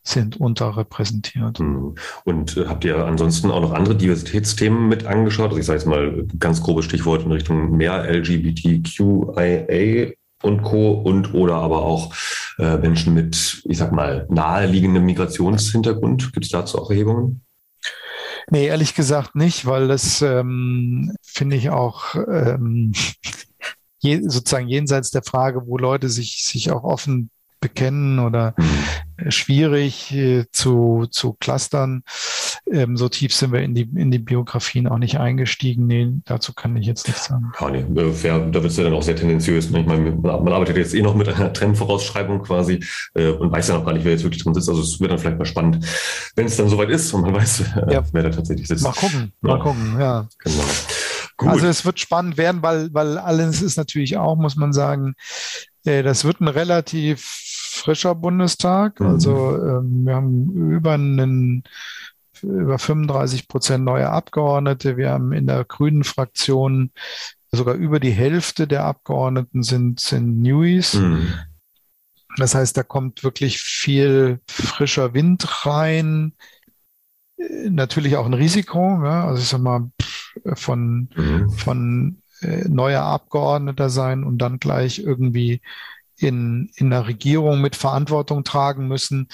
[0.04, 1.60] sind unterrepräsentiert.
[1.60, 1.96] Hm.
[2.26, 5.50] Und äh, habt ihr ansonsten auch noch andere Diversitätsthemen mit angeschaut?
[5.50, 10.14] Also ich sage jetzt mal ganz grobes Stichwort in Richtung mehr LGBTQIA
[10.44, 10.94] und Co.
[10.94, 12.14] und oder aber auch
[12.60, 16.34] äh, Menschen mit, ich sag mal, naheliegendem Migrationshintergrund.
[16.34, 17.42] Gibt es dazu auch Erhebungen?
[18.50, 22.94] Nee, ehrlich gesagt nicht, weil das ähm, finde ich auch ähm,
[24.00, 29.32] je, sozusagen jenseits der Frage, wo Leute sich, sich auch offen bekennen oder mhm.
[29.32, 32.04] schwierig äh, zu, zu clustern.
[32.72, 35.88] Ähm, so tief sind wir in die, in die Biografien auch nicht eingestiegen.
[35.88, 37.52] Nee, dazu kann ich jetzt nichts sagen.
[37.60, 39.70] Ja, nee, fair, da wird es ja dann auch sehr tendenziös.
[39.70, 39.82] Ne?
[39.82, 42.84] Ich meine, man arbeitet jetzt eh noch mit einer Trendvorausschreibung quasi
[43.16, 44.70] äh, und weiß ja noch gar nicht, wer jetzt wirklich drin sitzt.
[44.70, 45.86] Also es wird dann vielleicht mal spannend,
[46.36, 48.04] wenn es dann soweit ist und man weiß, äh, ja.
[48.12, 48.84] wer da tatsächlich sitzt.
[48.84, 50.28] Mal gucken, mal gucken, ja.
[50.40, 50.64] Genau.
[51.38, 51.50] Gut.
[51.50, 55.14] Also es wird spannend werden, weil, weil alles ist natürlich auch, muss man sagen,
[55.86, 57.47] äh, das wird ein relativ
[57.78, 59.00] frischer Bundestag.
[59.00, 59.08] Mhm.
[59.08, 61.64] Also ähm, wir haben über einen
[62.44, 64.98] über 35 Prozent neue Abgeordnete.
[64.98, 66.92] Wir haben in der Grünen Fraktion
[67.52, 70.96] sogar über die Hälfte der Abgeordneten sind, sind Newies.
[70.96, 71.34] Mhm.
[72.38, 76.34] Das heißt, da kommt wirklich viel frischer Wind rein.
[77.70, 79.04] Natürlich auch ein Risiko.
[79.04, 79.26] Ja?
[79.26, 79.90] Also ich sag mal,
[80.54, 81.50] von, mhm.
[81.50, 85.62] von äh, neuer Abgeordneter sein und dann gleich irgendwie
[86.18, 89.28] in, in der Regierung mit Verantwortung tragen müssen.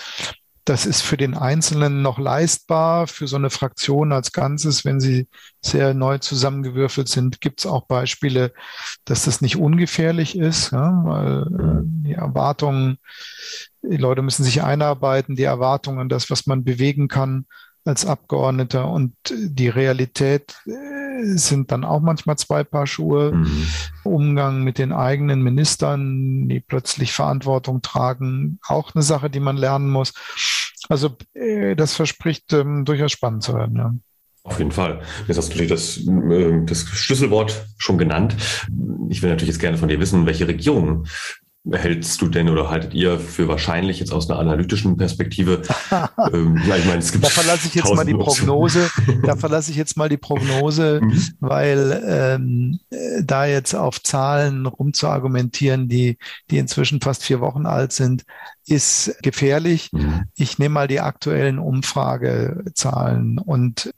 [0.65, 3.07] Das ist für den Einzelnen noch leistbar.
[3.07, 5.27] Für so eine Fraktion als Ganzes, wenn sie
[5.61, 8.53] sehr neu zusammengewürfelt sind, gibt es auch Beispiele,
[9.03, 12.97] dass das nicht ungefährlich ist, ja, weil äh, die Erwartungen,
[13.81, 17.45] die Leute müssen sich einarbeiten, die Erwartungen das, was man bewegen kann,
[17.83, 23.31] als Abgeordneter und die Realität äh, sind dann auch manchmal zwei Paar Schuhe.
[23.33, 23.67] Mhm.
[24.03, 29.89] Umgang mit den eigenen Ministern, die plötzlich Verantwortung tragen, auch eine Sache, die man lernen
[29.89, 30.13] muss.
[30.89, 33.77] Also äh, das verspricht ähm, durchaus spannend zu werden.
[33.77, 33.93] Ja.
[34.45, 35.01] Auf jeden Fall.
[35.27, 38.35] Jetzt hast du natürlich das, äh, das Schlüsselwort schon genannt.
[39.09, 41.05] Ich will natürlich jetzt gerne von dir wissen, welche Regierung
[41.71, 45.61] hältst du denn oder haltet ihr für wahrscheinlich jetzt aus einer analytischen Perspektive?
[46.33, 48.89] ähm, ja, ich meine, es gibt da verlasse ich jetzt mal die Prognose.
[49.23, 51.23] da verlasse ich jetzt mal die Prognose, mhm.
[51.39, 52.79] weil ähm,
[53.21, 56.17] da jetzt auf Zahlen rumzuargumentieren, die
[56.49, 58.23] die inzwischen fast vier Wochen alt sind,
[58.67, 59.89] ist gefährlich.
[59.93, 60.23] Mhm.
[60.35, 63.93] Ich nehme mal die aktuellen Umfragezahlen und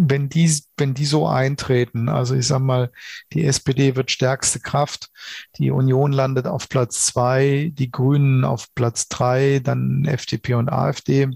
[0.00, 2.92] wenn die, wenn die so eintreten, also ich sag mal,
[3.32, 5.10] die SPD wird stärkste Kraft,
[5.58, 11.28] die Union landet auf Platz zwei, die Grünen auf Platz drei, dann FDP und AfD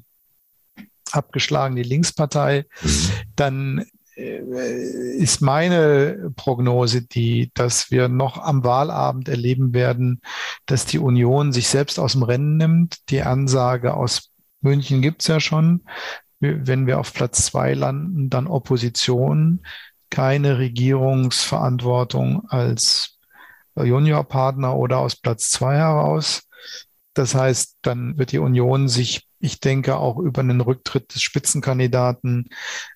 [1.11, 3.11] abgeschlagen, die Linkspartei, mhm.
[3.35, 10.21] dann äh, ist meine Prognose die, dass wir noch am Wahlabend erleben werden,
[10.67, 13.11] dass die Union sich selbst aus dem Rennen nimmt.
[13.11, 15.83] Die Ansage aus München gibt's ja schon
[16.43, 19.61] wenn wir auf Platz zwei landen, dann Opposition,
[20.11, 23.19] keine Regierungsverantwortung als
[23.77, 26.43] Juniorpartner oder aus Platz zwei heraus.
[27.15, 32.49] Das heißt, dann wird die Union sich, ich denke, auch über einen Rücktritt des Spitzenkandidaten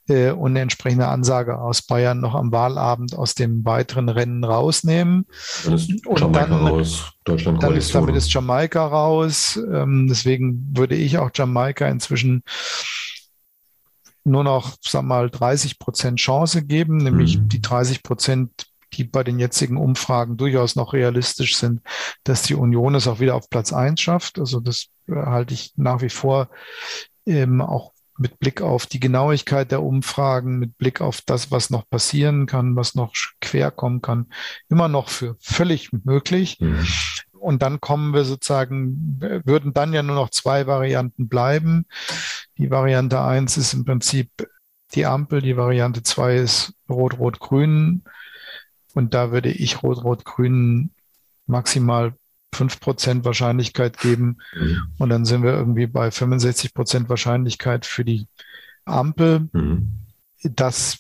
[0.09, 5.27] äh, und eine entsprechende Ansage aus Bayern noch am Wahlabend aus dem weiteren Rennen rausnehmen.
[5.65, 7.13] Dann ist Jamaika dann, raus.
[7.25, 9.61] Deutschland dann ist, damit ist Jamaika raus.
[9.71, 12.43] Ähm, deswegen würde ich auch Jamaika inzwischen
[14.27, 17.49] nur noch, sag mal, 30 Prozent Chance geben, nämlich mhm.
[17.49, 21.81] die 30 Prozent, die bei den jetzigen Umfragen durchaus noch realistisch sind,
[22.25, 24.39] dass die Union es auch wieder auf Platz eins schafft.
[24.39, 26.49] Also das äh, halte ich nach wie vor
[27.27, 31.89] ähm, auch mit Blick auf die Genauigkeit der Umfragen, mit Blick auf das, was noch
[31.89, 34.27] passieren kann, was noch quer kommen kann,
[34.69, 36.59] immer noch für völlig möglich.
[36.61, 36.87] Mhm.
[37.47, 41.87] Und dann kommen wir sozusagen, würden dann ja nur noch zwei Varianten bleiben.
[42.59, 44.49] Die Variante eins ist im Prinzip
[44.95, 48.03] die Ampel, die Variante zwei ist Rot-Rot-Grün.
[48.95, 50.91] Und da würde ich Rot-Rot-Grün
[51.47, 52.15] maximal
[52.53, 54.39] fünf Prozent Wahrscheinlichkeit geben.
[54.53, 54.83] Mhm.
[54.99, 58.27] Und dann sind wir irgendwie bei 65 Prozent Wahrscheinlichkeit für die
[58.85, 59.49] Ampel.
[59.53, 60.01] Mhm.
[60.43, 60.99] das,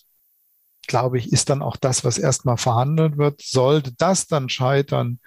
[0.86, 3.42] glaube ich, ist dann auch das, was erstmal verhandelt wird.
[3.42, 5.18] Sollte das dann scheitern,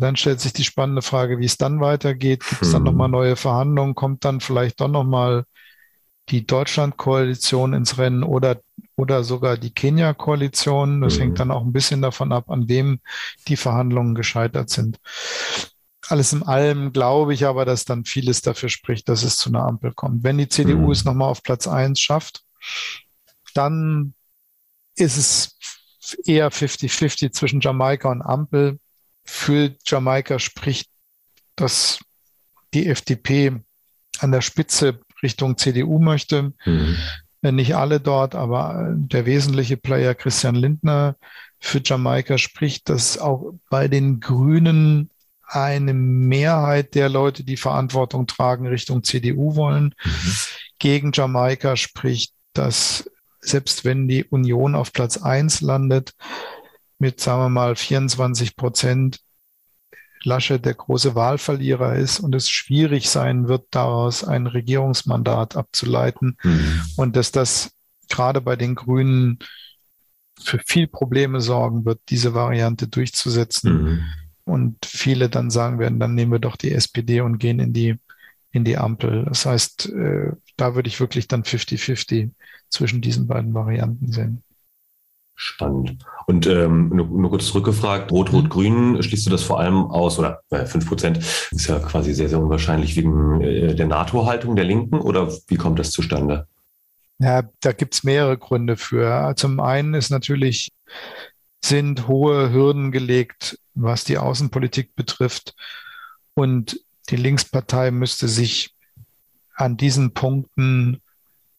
[0.00, 2.44] dann stellt sich die spannende Frage, wie es dann weitergeht.
[2.48, 3.12] Gibt es dann nochmal hm.
[3.12, 3.94] neue Verhandlungen?
[3.94, 5.44] Kommt dann vielleicht doch nochmal
[6.30, 8.60] die Deutschland-Koalition ins Rennen oder,
[8.96, 11.00] oder sogar die Kenia-Koalition?
[11.00, 11.20] Das mhm.
[11.20, 13.00] hängt dann auch ein bisschen davon ab, an wem
[13.48, 14.98] die Verhandlungen gescheitert sind.
[16.08, 19.64] Alles in allem glaube ich aber, dass dann vieles dafür spricht, dass es zu einer
[19.64, 20.24] Ampel kommt.
[20.24, 20.90] Wenn die CDU mhm.
[20.90, 22.44] es nochmal auf Platz eins schafft,
[23.54, 24.14] dann
[24.96, 25.58] ist es
[26.24, 28.78] eher 50-50 zwischen Jamaika und Ampel
[29.24, 30.90] für Jamaika spricht,
[31.56, 32.00] dass
[32.74, 33.60] die FDP
[34.18, 36.52] an der Spitze Richtung CDU möchte.
[36.64, 36.96] Mhm.
[37.42, 41.16] Nicht alle dort, aber der wesentliche Player Christian Lindner
[41.58, 45.10] für Jamaika spricht, dass auch bei den Grünen
[45.46, 49.94] eine Mehrheit der Leute, die Verantwortung tragen, Richtung CDU wollen.
[50.04, 50.32] Mhm.
[50.78, 56.12] Gegen Jamaika spricht, dass selbst wenn die Union auf Platz eins landet,
[57.00, 59.20] mit, sagen wir mal, 24 Prozent
[60.22, 66.82] Laschet der große Wahlverlierer ist und es schwierig sein wird, daraus ein Regierungsmandat abzuleiten mhm.
[66.96, 67.72] und dass das
[68.08, 69.38] gerade bei den Grünen
[70.38, 73.82] für viel Probleme sorgen wird, diese Variante durchzusetzen.
[73.82, 74.04] Mhm.
[74.44, 77.96] Und viele dann sagen werden, dann nehmen wir doch die SPD und gehen in die,
[78.50, 79.24] in die Ampel.
[79.26, 82.30] Das heißt, äh, da würde ich wirklich dann 50-50
[82.68, 84.42] zwischen diesen beiden Varianten sehen.
[85.42, 85.96] Spannend.
[86.26, 90.66] Und ähm, nur, nur kurz zurückgefragt, Rot-Rot-Grün, schließt du das vor allem aus, oder äh,
[90.66, 95.32] 5 Prozent ist ja quasi sehr, sehr unwahrscheinlich wegen äh, der NATO-Haltung der Linken oder
[95.48, 96.46] wie kommt das zustande?
[97.20, 99.32] Ja, da gibt's mehrere Gründe für.
[99.34, 100.72] Zum einen ist natürlich,
[101.64, 105.54] sind hohe Hürden gelegt, was die Außenpolitik betrifft.
[106.34, 108.74] Und die Linkspartei müsste sich
[109.54, 111.00] an diesen Punkten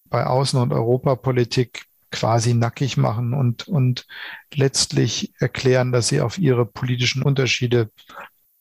[0.08, 4.06] bei Außen- und Europapolitik quasi nackig machen und, und
[4.54, 7.90] letztlich erklären, dass sie auf ihre politischen Unterschiede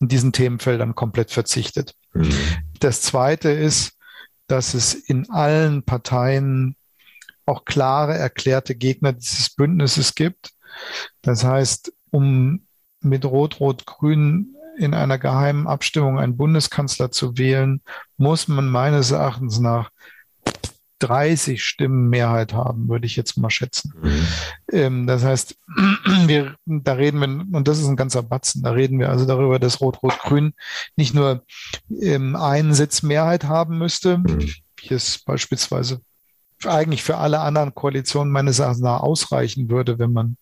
[0.00, 1.94] in diesen Themenfeldern komplett verzichtet.
[2.14, 2.32] Mhm.
[2.78, 3.98] Das Zweite ist,
[4.46, 6.76] dass es in allen Parteien
[7.46, 10.50] auch klare erklärte Gegner dieses Bündnisses gibt.
[11.22, 12.66] Das heißt, um
[13.00, 17.82] mit Rot-Rot-Grün in einer geheimen Abstimmung einen Bundeskanzler zu wählen,
[18.16, 19.90] muss man meines Erachtens nach
[21.00, 23.92] 30 Stimmen Mehrheit haben, würde ich jetzt mal schätzen.
[24.00, 24.26] Mhm.
[24.72, 25.56] Ähm, das heißt,
[26.26, 29.58] wir, da reden wir, und das ist ein ganzer Batzen, da reden wir also darüber,
[29.58, 30.54] dass Rot-Rot-Grün
[30.96, 31.44] nicht nur
[32.00, 34.52] ähm, einen Sitz Mehrheit haben müsste, mhm.
[34.76, 36.00] wie es beispielsweise
[36.64, 40.36] eigentlich für alle anderen Koalitionen meines Erachtens nach ausreichen würde, wenn man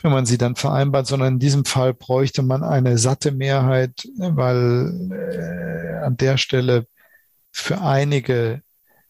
[0.00, 5.10] wenn man sie dann vereinbart, sondern in diesem Fall bräuchte man eine satte Mehrheit, weil
[5.10, 6.86] äh, an der Stelle
[7.50, 8.62] für einige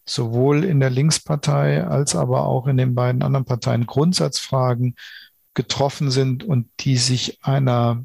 [0.08, 4.96] sowohl in der Linkspartei als aber auch in den beiden anderen Parteien Grundsatzfragen
[5.54, 8.04] getroffen sind und die sich einer,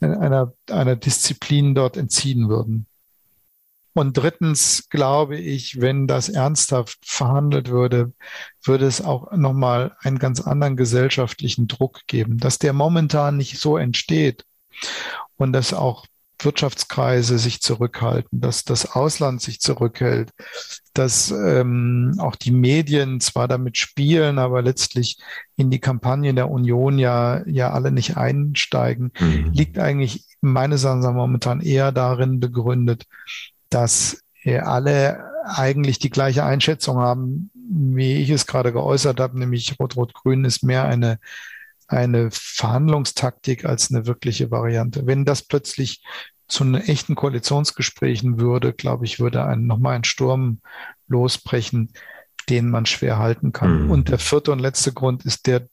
[0.00, 2.86] einer, einer Disziplin dort entziehen würden.
[3.92, 8.12] Und drittens glaube ich, wenn das ernsthaft verhandelt würde,
[8.62, 13.76] würde es auch nochmal einen ganz anderen gesellschaftlichen Druck geben, dass der momentan nicht so
[13.76, 14.44] entsteht
[15.36, 16.06] und dass auch
[16.44, 20.30] Wirtschaftskreise sich zurückhalten, dass das Ausland sich zurückhält,
[20.94, 25.18] dass ähm, auch die Medien zwar damit spielen, aber letztlich
[25.56, 29.50] in die Kampagnen der Union ja, ja alle nicht einsteigen, mhm.
[29.52, 33.04] liegt eigentlich meines Erachtens momentan eher darin begründet,
[33.68, 40.44] dass alle eigentlich die gleiche Einschätzung haben, wie ich es gerade geäußert habe, nämlich Rot-Rot-Grün
[40.44, 41.18] ist mehr eine
[41.90, 45.06] eine Verhandlungstaktik als eine wirkliche Variante.
[45.06, 46.02] Wenn das plötzlich
[46.46, 50.60] zu einem echten Koalitionsgesprächen würde, glaube ich, würde ein, nochmal ein Sturm
[51.08, 51.92] losbrechen,
[52.48, 53.84] den man schwer halten kann.
[53.84, 53.90] Mhm.
[53.90, 55.68] Und der vierte und letzte Grund ist der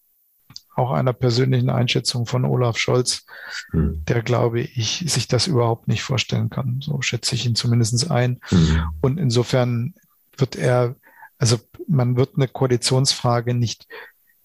[0.75, 3.25] auch einer persönlichen Einschätzung von Olaf Scholz,
[3.71, 4.05] mhm.
[4.05, 6.79] der, glaube ich, sich das überhaupt nicht vorstellen kann.
[6.81, 8.39] So schätze ich ihn zumindest ein.
[8.51, 8.83] Mhm.
[9.01, 9.95] Und insofern
[10.37, 10.95] wird er,
[11.39, 13.87] also man wird eine Koalitionsfrage nicht,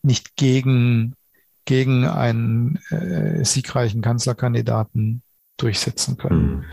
[0.03, 1.15] nicht gegen
[1.65, 5.23] gegen einen äh, siegreichen Kanzlerkandidaten
[5.57, 6.57] durchsetzen können.
[6.57, 6.65] Mhm.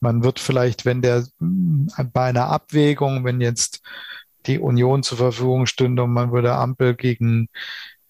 [0.00, 3.82] Man wird vielleicht, wenn der bei einer Abwägung, wenn jetzt
[4.46, 7.48] die Union zur Verfügung stünde und man würde Ampel gegen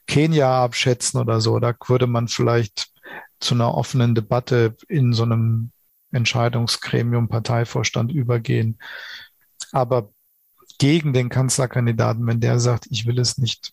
[0.06, 2.90] Kenia abschätzen oder so, da würde man vielleicht
[3.40, 5.72] zu einer offenen Debatte in so einem
[6.12, 8.78] Entscheidungsgremium, Parteivorstand übergehen.
[9.72, 10.10] Aber
[10.78, 13.72] gegen den Kanzlerkandidaten, wenn der sagt, ich will es nicht,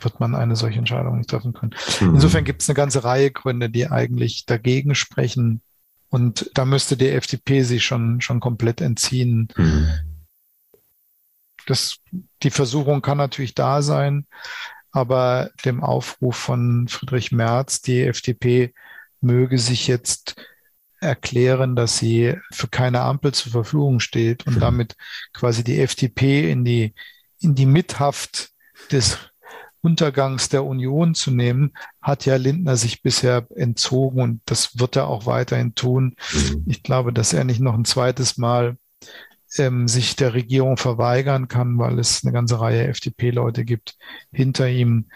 [0.00, 1.74] wird man eine solche Entscheidung nicht treffen können.
[2.00, 2.14] Mhm.
[2.14, 5.60] Insofern gibt es eine ganze Reihe Gründe, die eigentlich dagegen sprechen.
[6.08, 9.48] Und da müsste die FDP sich schon, schon komplett entziehen.
[9.56, 9.88] Mhm.
[11.66, 11.98] das,
[12.42, 14.26] die Versuchung kann natürlich da sein,
[14.90, 18.72] aber dem Aufruf von Friedrich Merz, die FDP
[19.20, 20.36] möge sich jetzt
[21.00, 24.60] erklären, dass sie für keine Ampel zur Verfügung steht und mhm.
[24.60, 24.96] damit
[25.32, 26.94] quasi die FDP in die,
[27.40, 28.50] in die Mithaft
[28.90, 29.18] des
[29.80, 31.72] Untergangs der Union zu nehmen,
[32.02, 36.16] hat ja Lindner sich bisher entzogen und das wird er auch weiterhin tun.
[36.32, 36.64] Mhm.
[36.66, 38.76] Ich glaube, dass er nicht noch ein zweites Mal
[39.56, 43.96] ähm, sich der Regierung verweigern kann, weil es eine ganze Reihe FDP-Leute gibt
[44.32, 45.06] hinter ihm,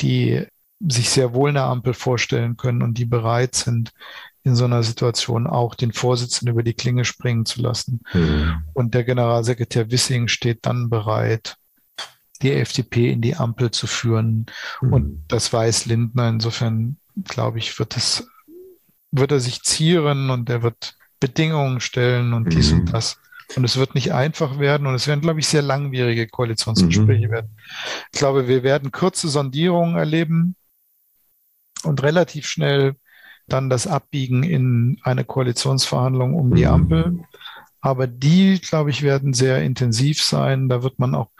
[0.00, 0.46] die
[0.80, 3.92] sich sehr wohl eine Ampel vorstellen können und die bereit sind,
[4.42, 8.00] in so einer Situation auch den Vorsitzenden über die Klinge springen zu lassen.
[8.12, 8.64] Mhm.
[8.72, 11.56] Und der Generalsekretär Wissing steht dann bereit,
[12.42, 14.46] die FDP in die Ampel zu führen.
[14.80, 14.92] Mhm.
[14.92, 16.28] Und das weiß Lindner.
[16.28, 18.28] Insofern, glaube ich, wird es,
[19.10, 22.80] wird er sich zieren und er wird Bedingungen stellen und dies mhm.
[22.80, 23.20] und das.
[23.56, 27.32] Und es wird nicht einfach werden und es werden, glaube ich, sehr langwierige Koalitionsgespräche mhm.
[27.32, 27.56] werden.
[28.12, 30.54] Ich glaube, wir werden kurze Sondierungen erleben
[31.82, 32.94] und relativ schnell
[33.48, 36.70] dann das Abbiegen in eine Koalitionsverhandlung um die mhm.
[36.70, 37.18] Ampel.
[37.80, 40.68] Aber die, glaube ich, werden sehr intensiv sein.
[40.68, 41.30] Da wird man auch,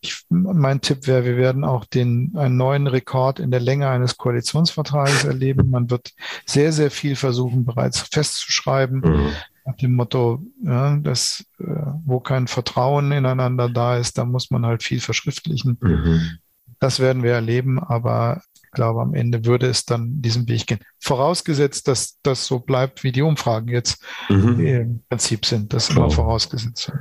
[0.00, 4.16] ich, mein Tipp wäre, wir werden auch den, einen neuen Rekord in der Länge eines
[4.16, 5.70] Koalitionsvertrages erleben.
[5.70, 6.12] Man wird
[6.44, 9.00] sehr, sehr viel versuchen, bereits festzuschreiben.
[9.00, 9.30] Mhm.
[9.64, 11.64] Nach dem Motto, ja, dass, äh,
[12.04, 15.76] wo kein Vertrauen ineinander da ist, da muss man halt viel verschriftlichen.
[15.80, 16.38] Mhm.
[16.78, 18.42] Das werden wir erleben, aber
[18.76, 20.78] glaube, am Ende würde es dann diesen Weg gehen.
[21.00, 24.60] Vorausgesetzt, dass das so bleibt, wie die Umfragen jetzt mhm.
[24.64, 25.72] im Prinzip sind.
[25.72, 26.92] Das immer vorausgesetzt.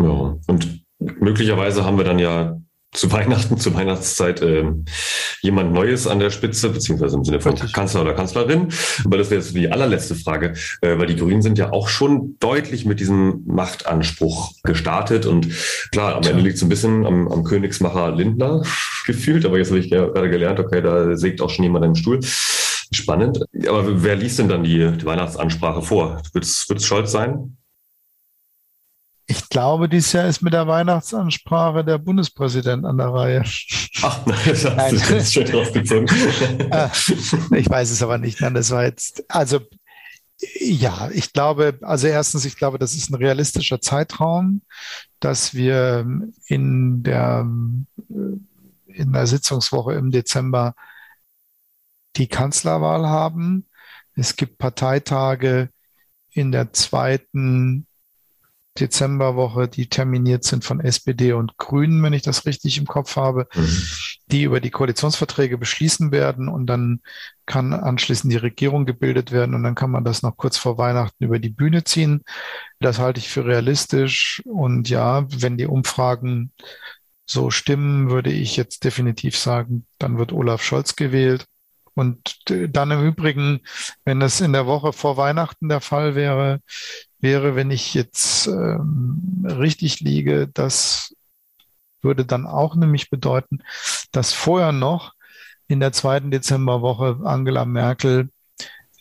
[0.00, 2.58] Ja, und möglicherweise haben wir dann ja
[2.96, 4.64] zu Weihnachten, zur Weihnachtszeit äh,
[5.42, 7.72] jemand Neues an der Spitze, beziehungsweise im Sinne von Richtig.
[7.72, 8.68] Kanzler oder Kanzlerin.
[9.04, 12.36] Aber das wäre jetzt die allerletzte Frage, äh, weil die Grünen sind ja auch schon
[12.40, 15.26] deutlich mit diesem Machtanspruch gestartet.
[15.26, 15.48] Und
[15.92, 18.62] klar, am Ende liegt es ein bisschen am, am Königsmacher Lindner
[19.06, 22.20] gefühlt, aber jetzt habe ich gerade gelernt, okay, da sägt auch schon jemand einen Stuhl.
[22.92, 23.44] Spannend.
[23.68, 26.22] Aber wer liest denn dann die, die Weihnachtsansprache vor?
[26.32, 27.56] Wird es Scholz sein?
[29.28, 33.44] Ich glaube, dieses Jahr ist mit der Weihnachtsansprache der Bundespräsident an der Reihe.
[34.02, 36.08] Ach, das hast du schön rausgezogen.
[36.70, 36.88] Äh,
[37.58, 38.40] ich weiß es aber nicht.
[38.40, 39.60] Nein, das war jetzt, also
[40.60, 44.62] ja, ich glaube, also erstens, ich glaube, das ist ein realistischer Zeitraum,
[45.18, 46.06] dass wir
[46.46, 47.46] in der,
[48.08, 50.74] in der Sitzungswoche im Dezember
[52.16, 53.66] die Kanzlerwahl haben.
[54.14, 55.70] Es gibt Parteitage
[56.30, 57.85] in der zweiten
[58.80, 63.48] Dezemberwoche, die terminiert sind von SPD und Grünen, wenn ich das richtig im Kopf habe,
[63.54, 63.82] mhm.
[64.26, 67.00] die über die Koalitionsverträge beschließen werden und dann
[67.46, 71.24] kann anschließend die Regierung gebildet werden und dann kann man das noch kurz vor Weihnachten
[71.24, 72.22] über die Bühne ziehen.
[72.80, 76.52] Das halte ich für realistisch und ja, wenn die Umfragen
[77.26, 81.46] so stimmen, würde ich jetzt definitiv sagen, dann wird Olaf Scholz gewählt.
[81.96, 83.62] Und dann im Übrigen,
[84.04, 86.60] wenn das in der Woche vor Weihnachten der Fall wäre,
[87.20, 91.14] wäre, wenn ich jetzt ähm, richtig liege, das
[92.02, 93.60] würde dann auch nämlich bedeuten,
[94.12, 95.14] dass vorher noch
[95.68, 98.28] in der zweiten Dezemberwoche Angela Merkel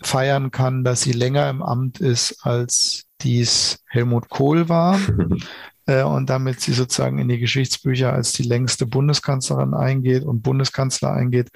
[0.02, 4.98] feiern kann, dass sie länger im Amt ist, als dies Helmut Kohl war.
[5.86, 11.12] äh, und damit sie sozusagen in die Geschichtsbücher als die längste Bundeskanzlerin eingeht und Bundeskanzler
[11.12, 11.50] eingeht.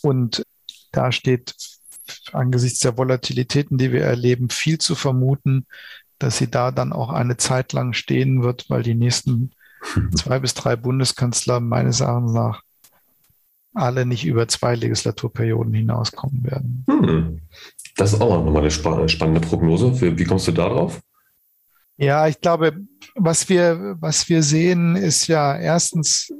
[0.00, 0.44] Und
[0.92, 1.54] da steht
[2.32, 5.66] angesichts der Volatilitäten, die wir erleben, viel zu vermuten,
[6.18, 9.50] dass sie da dann auch eine Zeit lang stehen wird, weil die nächsten
[10.14, 12.62] zwei bis drei Bundeskanzler meines Erachtens nach
[13.74, 16.84] alle nicht über zwei Legislaturperioden hinauskommen werden.
[16.88, 17.40] Hm.
[17.96, 20.18] Das ist auch nochmal eine spannende Prognose.
[20.18, 21.00] Wie kommst du darauf?
[21.96, 22.78] Ja, ich glaube,
[23.14, 26.32] was wir, was wir sehen, ist ja erstens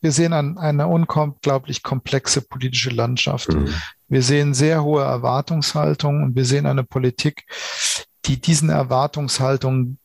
[0.00, 3.52] wir sehen an eine unglaublich komplexe politische Landschaft.
[3.52, 3.74] Mhm.
[4.08, 7.44] Wir sehen sehr hohe Erwartungshaltung und wir sehen eine Politik,
[8.24, 9.98] die diesen Erwartungshaltungen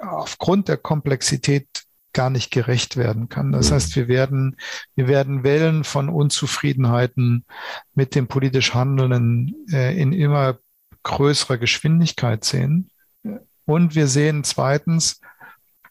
[0.00, 1.66] aufgrund der Komplexität
[2.12, 3.52] gar nicht gerecht werden kann.
[3.52, 3.74] Das mhm.
[3.74, 4.56] heißt, wir werden,
[4.94, 7.44] wir werden Wellen von Unzufriedenheiten
[7.94, 10.58] mit dem politisch Handelnden äh, in immer
[11.02, 12.90] größerer Geschwindigkeit sehen.
[13.64, 15.20] Und wir sehen zweitens,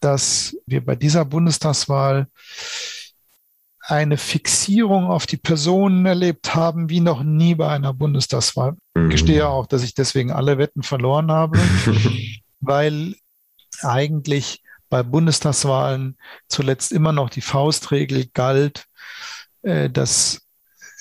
[0.01, 2.27] dass wir bei dieser Bundestagswahl
[3.87, 8.75] eine Fixierung auf die Personen erlebt haben, wie noch nie bei einer Bundestagswahl.
[8.95, 9.05] Mhm.
[9.05, 11.59] Ich gestehe auch, dass ich deswegen alle Wetten verloren habe,
[12.59, 13.15] weil
[13.81, 16.17] eigentlich bei Bundestagswahlen
[16.47, 18.85] zuletzt immer noch die Faustregel galt,
[19.61, 20.41] äh, dass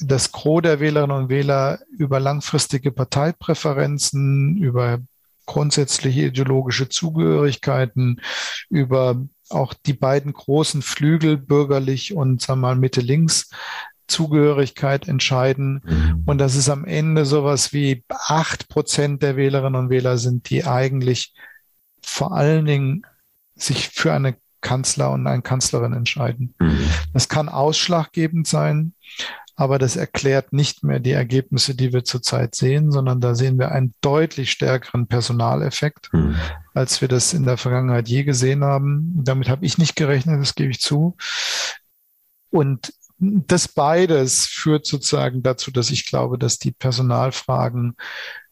[0.01, 4.99] das Gros der Wählerinnen und Wähler über langfristige Parteipräferenzen, über
[5.47, 8.21] grundsätzliche ideologische Zugehörigkeiten,
[8.69, 13.51] über auch die beiden großen Flügel, bürgerlich und sagen wir mal Mitte links,
[14.07, 15.83] Zugehörigkeit entscheiden.
[15.85, 16.23] Mhm.
[16.27, 20.65] Und dass es am Ende sowas wie acht Prozent der Wählerinnen und Wähler sind, die
[20.65, 21.35] eigentlich
[22.03, 23.07] vor allen Dingen
[23.57, 26.55] sich für eine Kanzler und eine Kanzlerin entscheiden.
[26.59, 26.89] Mhm.
[27.13, 28.95] Das kann ausschlaggebend sein,
[29.57, 33.71] aber das erklärt nicht mehr die Ergebnisse, die wir zurzeit sehen, sondern da sehen wir
[33.71, 36.37] einen deutlich stärkeren Personaleffekt, mhm.
[36.75, 39.23] als wir das in der Vergangenheit je gesehen haben.
[39.25, 41.17] Damit habe ich nicht gerechnet, das gebe ich zu.
[42.51, 47.97] Und das beides führt sozusagen dazu, dass ich glaube, dass die Personalfragen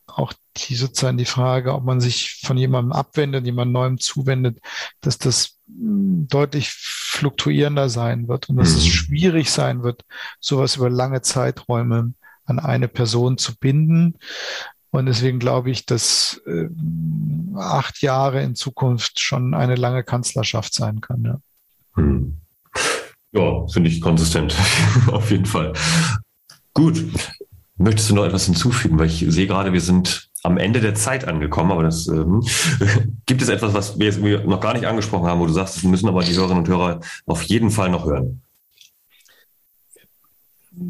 [0.07, 4.59] auch die sozusagen die Frage, ob man sich von jemandem abwendet, jemand Neuem zuwendet,
[5.00, 8.79] dass das deutlich fluktuierender sein wird und dass mhm.
[8.79, 10.05] es schwierig sein wird,
[10.41, 12.14] sowas über lange Zeiträume
[12.45, 14.14] an eine Person zu binden.
[14.91, 16.68] Und deswegen glaube ich, dass äh,
[17.55, 21.25] acht Jahre in Zukunft schon eine lange Kanzlerschaft sein kann.
[21.25, 21.41] Ja,
[21.95, 22.41] hm.
[23.33, 24.55] ja finde ich konsistent,
[25.07, 25.73] auf jeden Fall.
[26.75, 27.05] Gut.
[27.77, 28.99] Möchtest du noch etwas hinzufügen?
[28.99, 32.43] Weil ich sehe gerade, wir sind am Ende der Zeit angekommen, aber das ähm,
[33.26, 35.82] gibt es etwas, was wir jetzt noch gar nicht angesprochen haben, wo du sagst, das
[35.84, 38.43] müssen aber die Hörerinnen und Hörer auf jeden Fall noch hören.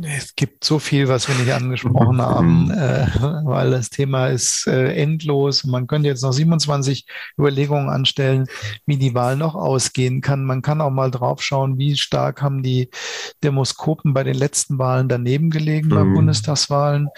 [0.05, 3.07] Es gibt so viel, was wir nicht angesprochen haben, äh,
[3.45, 5.65] weil das Thema ist äh, endlos.
[5.65, 7.05] Man könnte jetzt noch 27
[7.37, 8.47] Überlegungen anstellen,
[8.87, 10.45] wie die Wahl noch ausgehen kann.
[10.45, 12.91] Man kann auch mal draufschauen, wie stark haben die
[13.43, 15.95] Demoskopen bei den letzten Wahlen daneben gelegen, mhm.
[15.95, 17.09] bei Bundestagswahlen.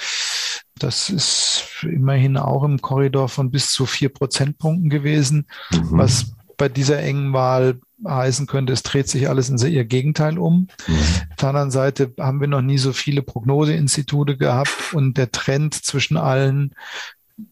[0.85, 5.89] Das ist immerhin auch im Korridor von bis zu vier Prozentpunkten gewesen, mhm.
[5.93, 10.68] was bei dieser engen Wahl heißen könnte, es dreht sich alles in ihr Gegenteil um.
[10.87, 10.95] Mhm.
[11.30, 15.72] Auf der anderen Seite haben wir noch nie so viele Prognoseinstitute gehabt und der Trend
[15.72, 16.74] zwischen allen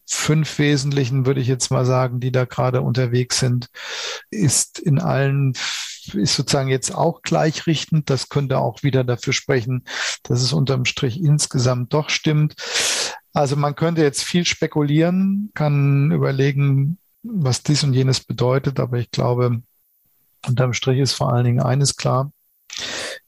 [0.05, 3.67] fünf Wesentlichen, würde ich jetzt mal sagen, die da gerade unterwegs sind,
[4.29, 5.53] ist in allen
[6.13, 8.09] ist sozusagen jetzt auch gleichrichtend.
[8.09, 9.85] Das könnte auch wieder dafür sprechen,
[10.21, 12.55] dass es unterm Strich insgesamt doch stimmt.
[13.33, 19.09] Also man könnte jetzt viel spekulieren, kann überlegen, was dies und jenes bedeutet, aber ich
[19.09, 19.61] glaube,
[20.45, 22.31] Unterm Strich ist vor allen Dingen eines klar.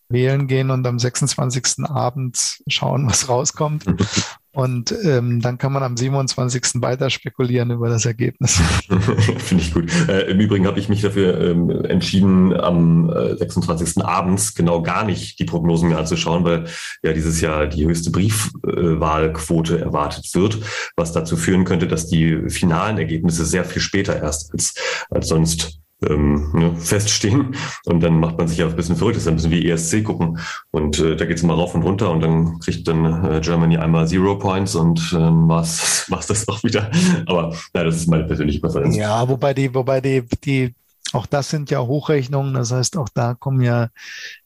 [0.08, 1.86] Wählen gehen und am 26.
[1.86, 3.86] Abend schauen, was rauskommt.
[4.56, 6.82] Und ähm, dann kann man am 27.
[6.82, 8.54] weiter spekulieren über das Ergebnis.
[9.38, 9.92] Finde ich gut.
[10.08, 14.04] Äh, Im Übrigen habe ich mich dafür ähm, entschieden, am äh, 26.
[14.04, 16.66] abends genau gar nicht die Prognosen mehr anzuschauen, weil
[17.04, 20.60] ja dieses Jahr die höchste Briefwahlquote erwartet wird,
[20.96, 24.74] was dazu führen könnte, dass die finalen Ergebnisse sehr viel später erst als,
[25.10, 27.56] als sonst ähm, ne, feststehen.
[27.86, 29.16] Und dann macht man sich ja ein bisschen verrückt.
[29.16, 30.40] Das ist ein bisschen wie ESC gucken.
[30.72, 33.78] Und äh, da geht es mal rauf und runter und dann kriegt dann äh, Germany
[33.78, 36.92] einmal Zero Points und ähm, was was das auch wieder.
[37.26, 38.96] Aber na, das ist meine persönliche Präferenz.
[38.96, 40.76] Ja, wobei die, wobei die, die,
[41.14, 42.54] auch das sind ja Hochrechnungen.
[42.54, 43.90] Das heißt, auch da kommen ja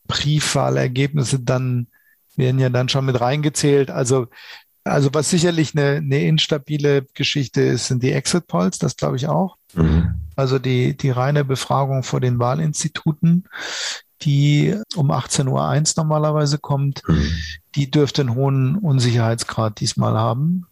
[0.07, 1.87] Briefwahlergebnisse dann,
[2.35, 3.91] werden ja dann schon mit reingezählt.
[3.91, 4.27] Also
[4.85, 9.27] also was sicherlich eine, eine instabile Geschichte ist, sind die Exit Polls, das glaube ich
[9.27, 9.57] auch.
[9.73, 10.15] Mhm.
[10.39, 13.43] Also die, die reine Befragung vor den Wahlinstituten,
[14.21, 17.29] die um 18.01 Uhr normalerweise kommt, mhm.
[17.75, 20.65] die dürfte einen hohen Unsicherheitsgrad diesmal haben.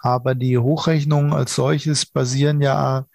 [0.00, 3.06] Aber die Hochrechnungen als solches basieren ja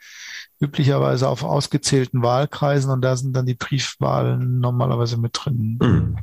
[0.59, 5.79] üblicherweise auf ausgezählten Wahlkreisen und da sind dann die Briefwahlen normalerweise mit drin.
[5.81, 6.17] Mhm.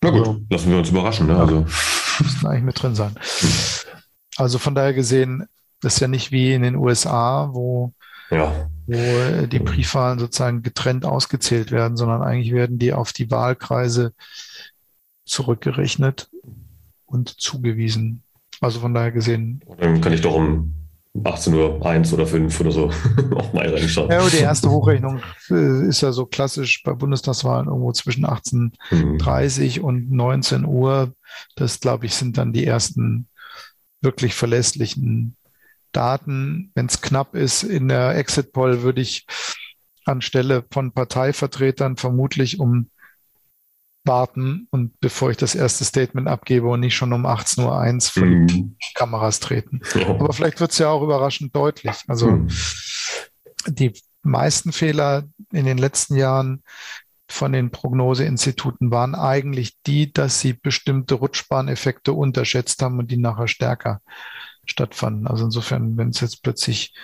[0.00, 1.26] Na gut, also, lassen wir uns überraschen.
[1.26, 1.36] Ne?
[1.36, 1.66] Also
[2.20, 3.16] müssten eigentlich mit drin sein.
[4.36, 5.48] Also von daher gesehen,
[5.80, 7.92] das ist ja nicht wie in den USA, wo,
[8.30, 8.68] ja.
[8.86, 14.12] wo die Briefwahlen sozusagen getrennt ausgezählt werden, sondern eigentlich werden die auf die Wahlkreise
[15.24, 16.28] zurückgerechnet
[17.06, 18.22] und zugewiesen.
[18.60, 19.62] Also von daher gesehen.
[19.78, 20.74] Dann kann ich doch um
[21.24, 22.90] 18 Uhr 1 oder 5 oder so
[23.34, 24.10] auf mal reinschauen.
[24.10, 25.20] Ja, die erste Hochrechnung
[25.50, 29.84] äh, ist ja so klassisch bei Bundestagswahlen irgendwo zwischen 18.30 mhm.
[29.84, 31.12] und 19 Uhr.
[31.56, 33.28] Das, glaube ich, sind dann die ersten
[34.00, 35.36] wirklich verlässlichen
[35.92, 36.70] Daten.
[36.74, 39.26] Wenn es knapp ist in der Exit Poll, würde ich
[40.04, 42.90] anstelle von Parteivertretern vermutlich um
[44.04, 48.24] warten und bevor ich das erste Statement abgebe und nicht schon um 18.01 Uhr vor
[48.24, 48.46] mm.
[48.46, 48.76] die mhm.
[48.94, 49.80] Kameras treten.
[49.94, 50.08] Ja.
[50.08, 51.96] Aber vielleicht wird es ja auch überraschend deutlich.
[52.08, 52.48] Also mm.
[53.68, 56.62] die meisten Fehler in den letzten Jahren
[57.28, 63.48] von den Prognoseinstituten waren eigentlich die, dass sie bestimmte Rutschbahneffekte unterschätzt haben und die nachher
[63.48, 64.00] stärker
[64.70, 65.26] stattfanden.
[65.26, 66.94] Also insofern, wenn es jetzt plötzlich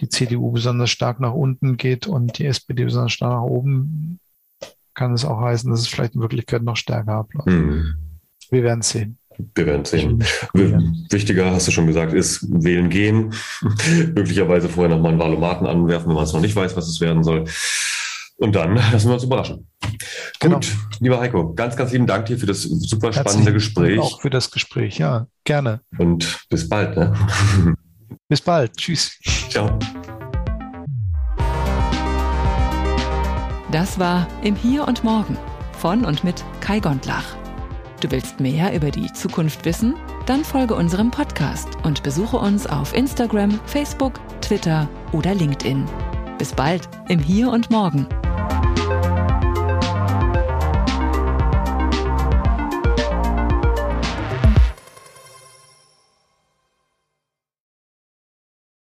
[0.00, 4.18] die CDU besonders stark nach unten geht und die SPD besonders stark nach oben,
[4.94, 7.48] kann es auch heißen, dass es vielleicht in Wirklichkeit noch stärker abläuft.
[7.48, 7.94] Mhm.
[8.50, 9.18] Wir werden sehen.
[9.56, 10.22] Wir werden sehen.
[11.10, 13.34] Wichtiger, hast du schon gesagt, ist wählen gehen.
[14.14, 17.24] Möglicherweise vorher nochmal einen Valomaten anwerfen, wenn man es noch nicht weiß, was es werden
[17.24, 17.44] soll.
[18.36, 19.68] Und dann lassen wir uns überraschen.
[20.40, 20.56] Genau.
[20.56, 23.96] Gut, lieber Heiko, ganz, ganz lieben Dank dir für das super spannende Herzlichen Gespräch.
[23.96, 25.80] Dank auch für das Gespräch, ja, gerne.
[25.98, 26.96] Und bis bald.
[26.96, 27.14] Ne?
[28.28, 28.74] Bis bald.
[28.76, 29.18] Tschüss.
[29.50, 29.78] Ciao.
[33.70, 35.36] Das war Im Hier und Morgen
[35.78, 37.36] von und mit Kai Gondlach.
[38.00, 39.94] Du willst mehr über die Zukunft wissen?
[40.26, 45.84] Dann folge unserem Podcast und besuche uns auf Instagram, Facebook, Twitter oder LinkedIn.
[46.38, 48.06] Bis bald im Hier und Morgen.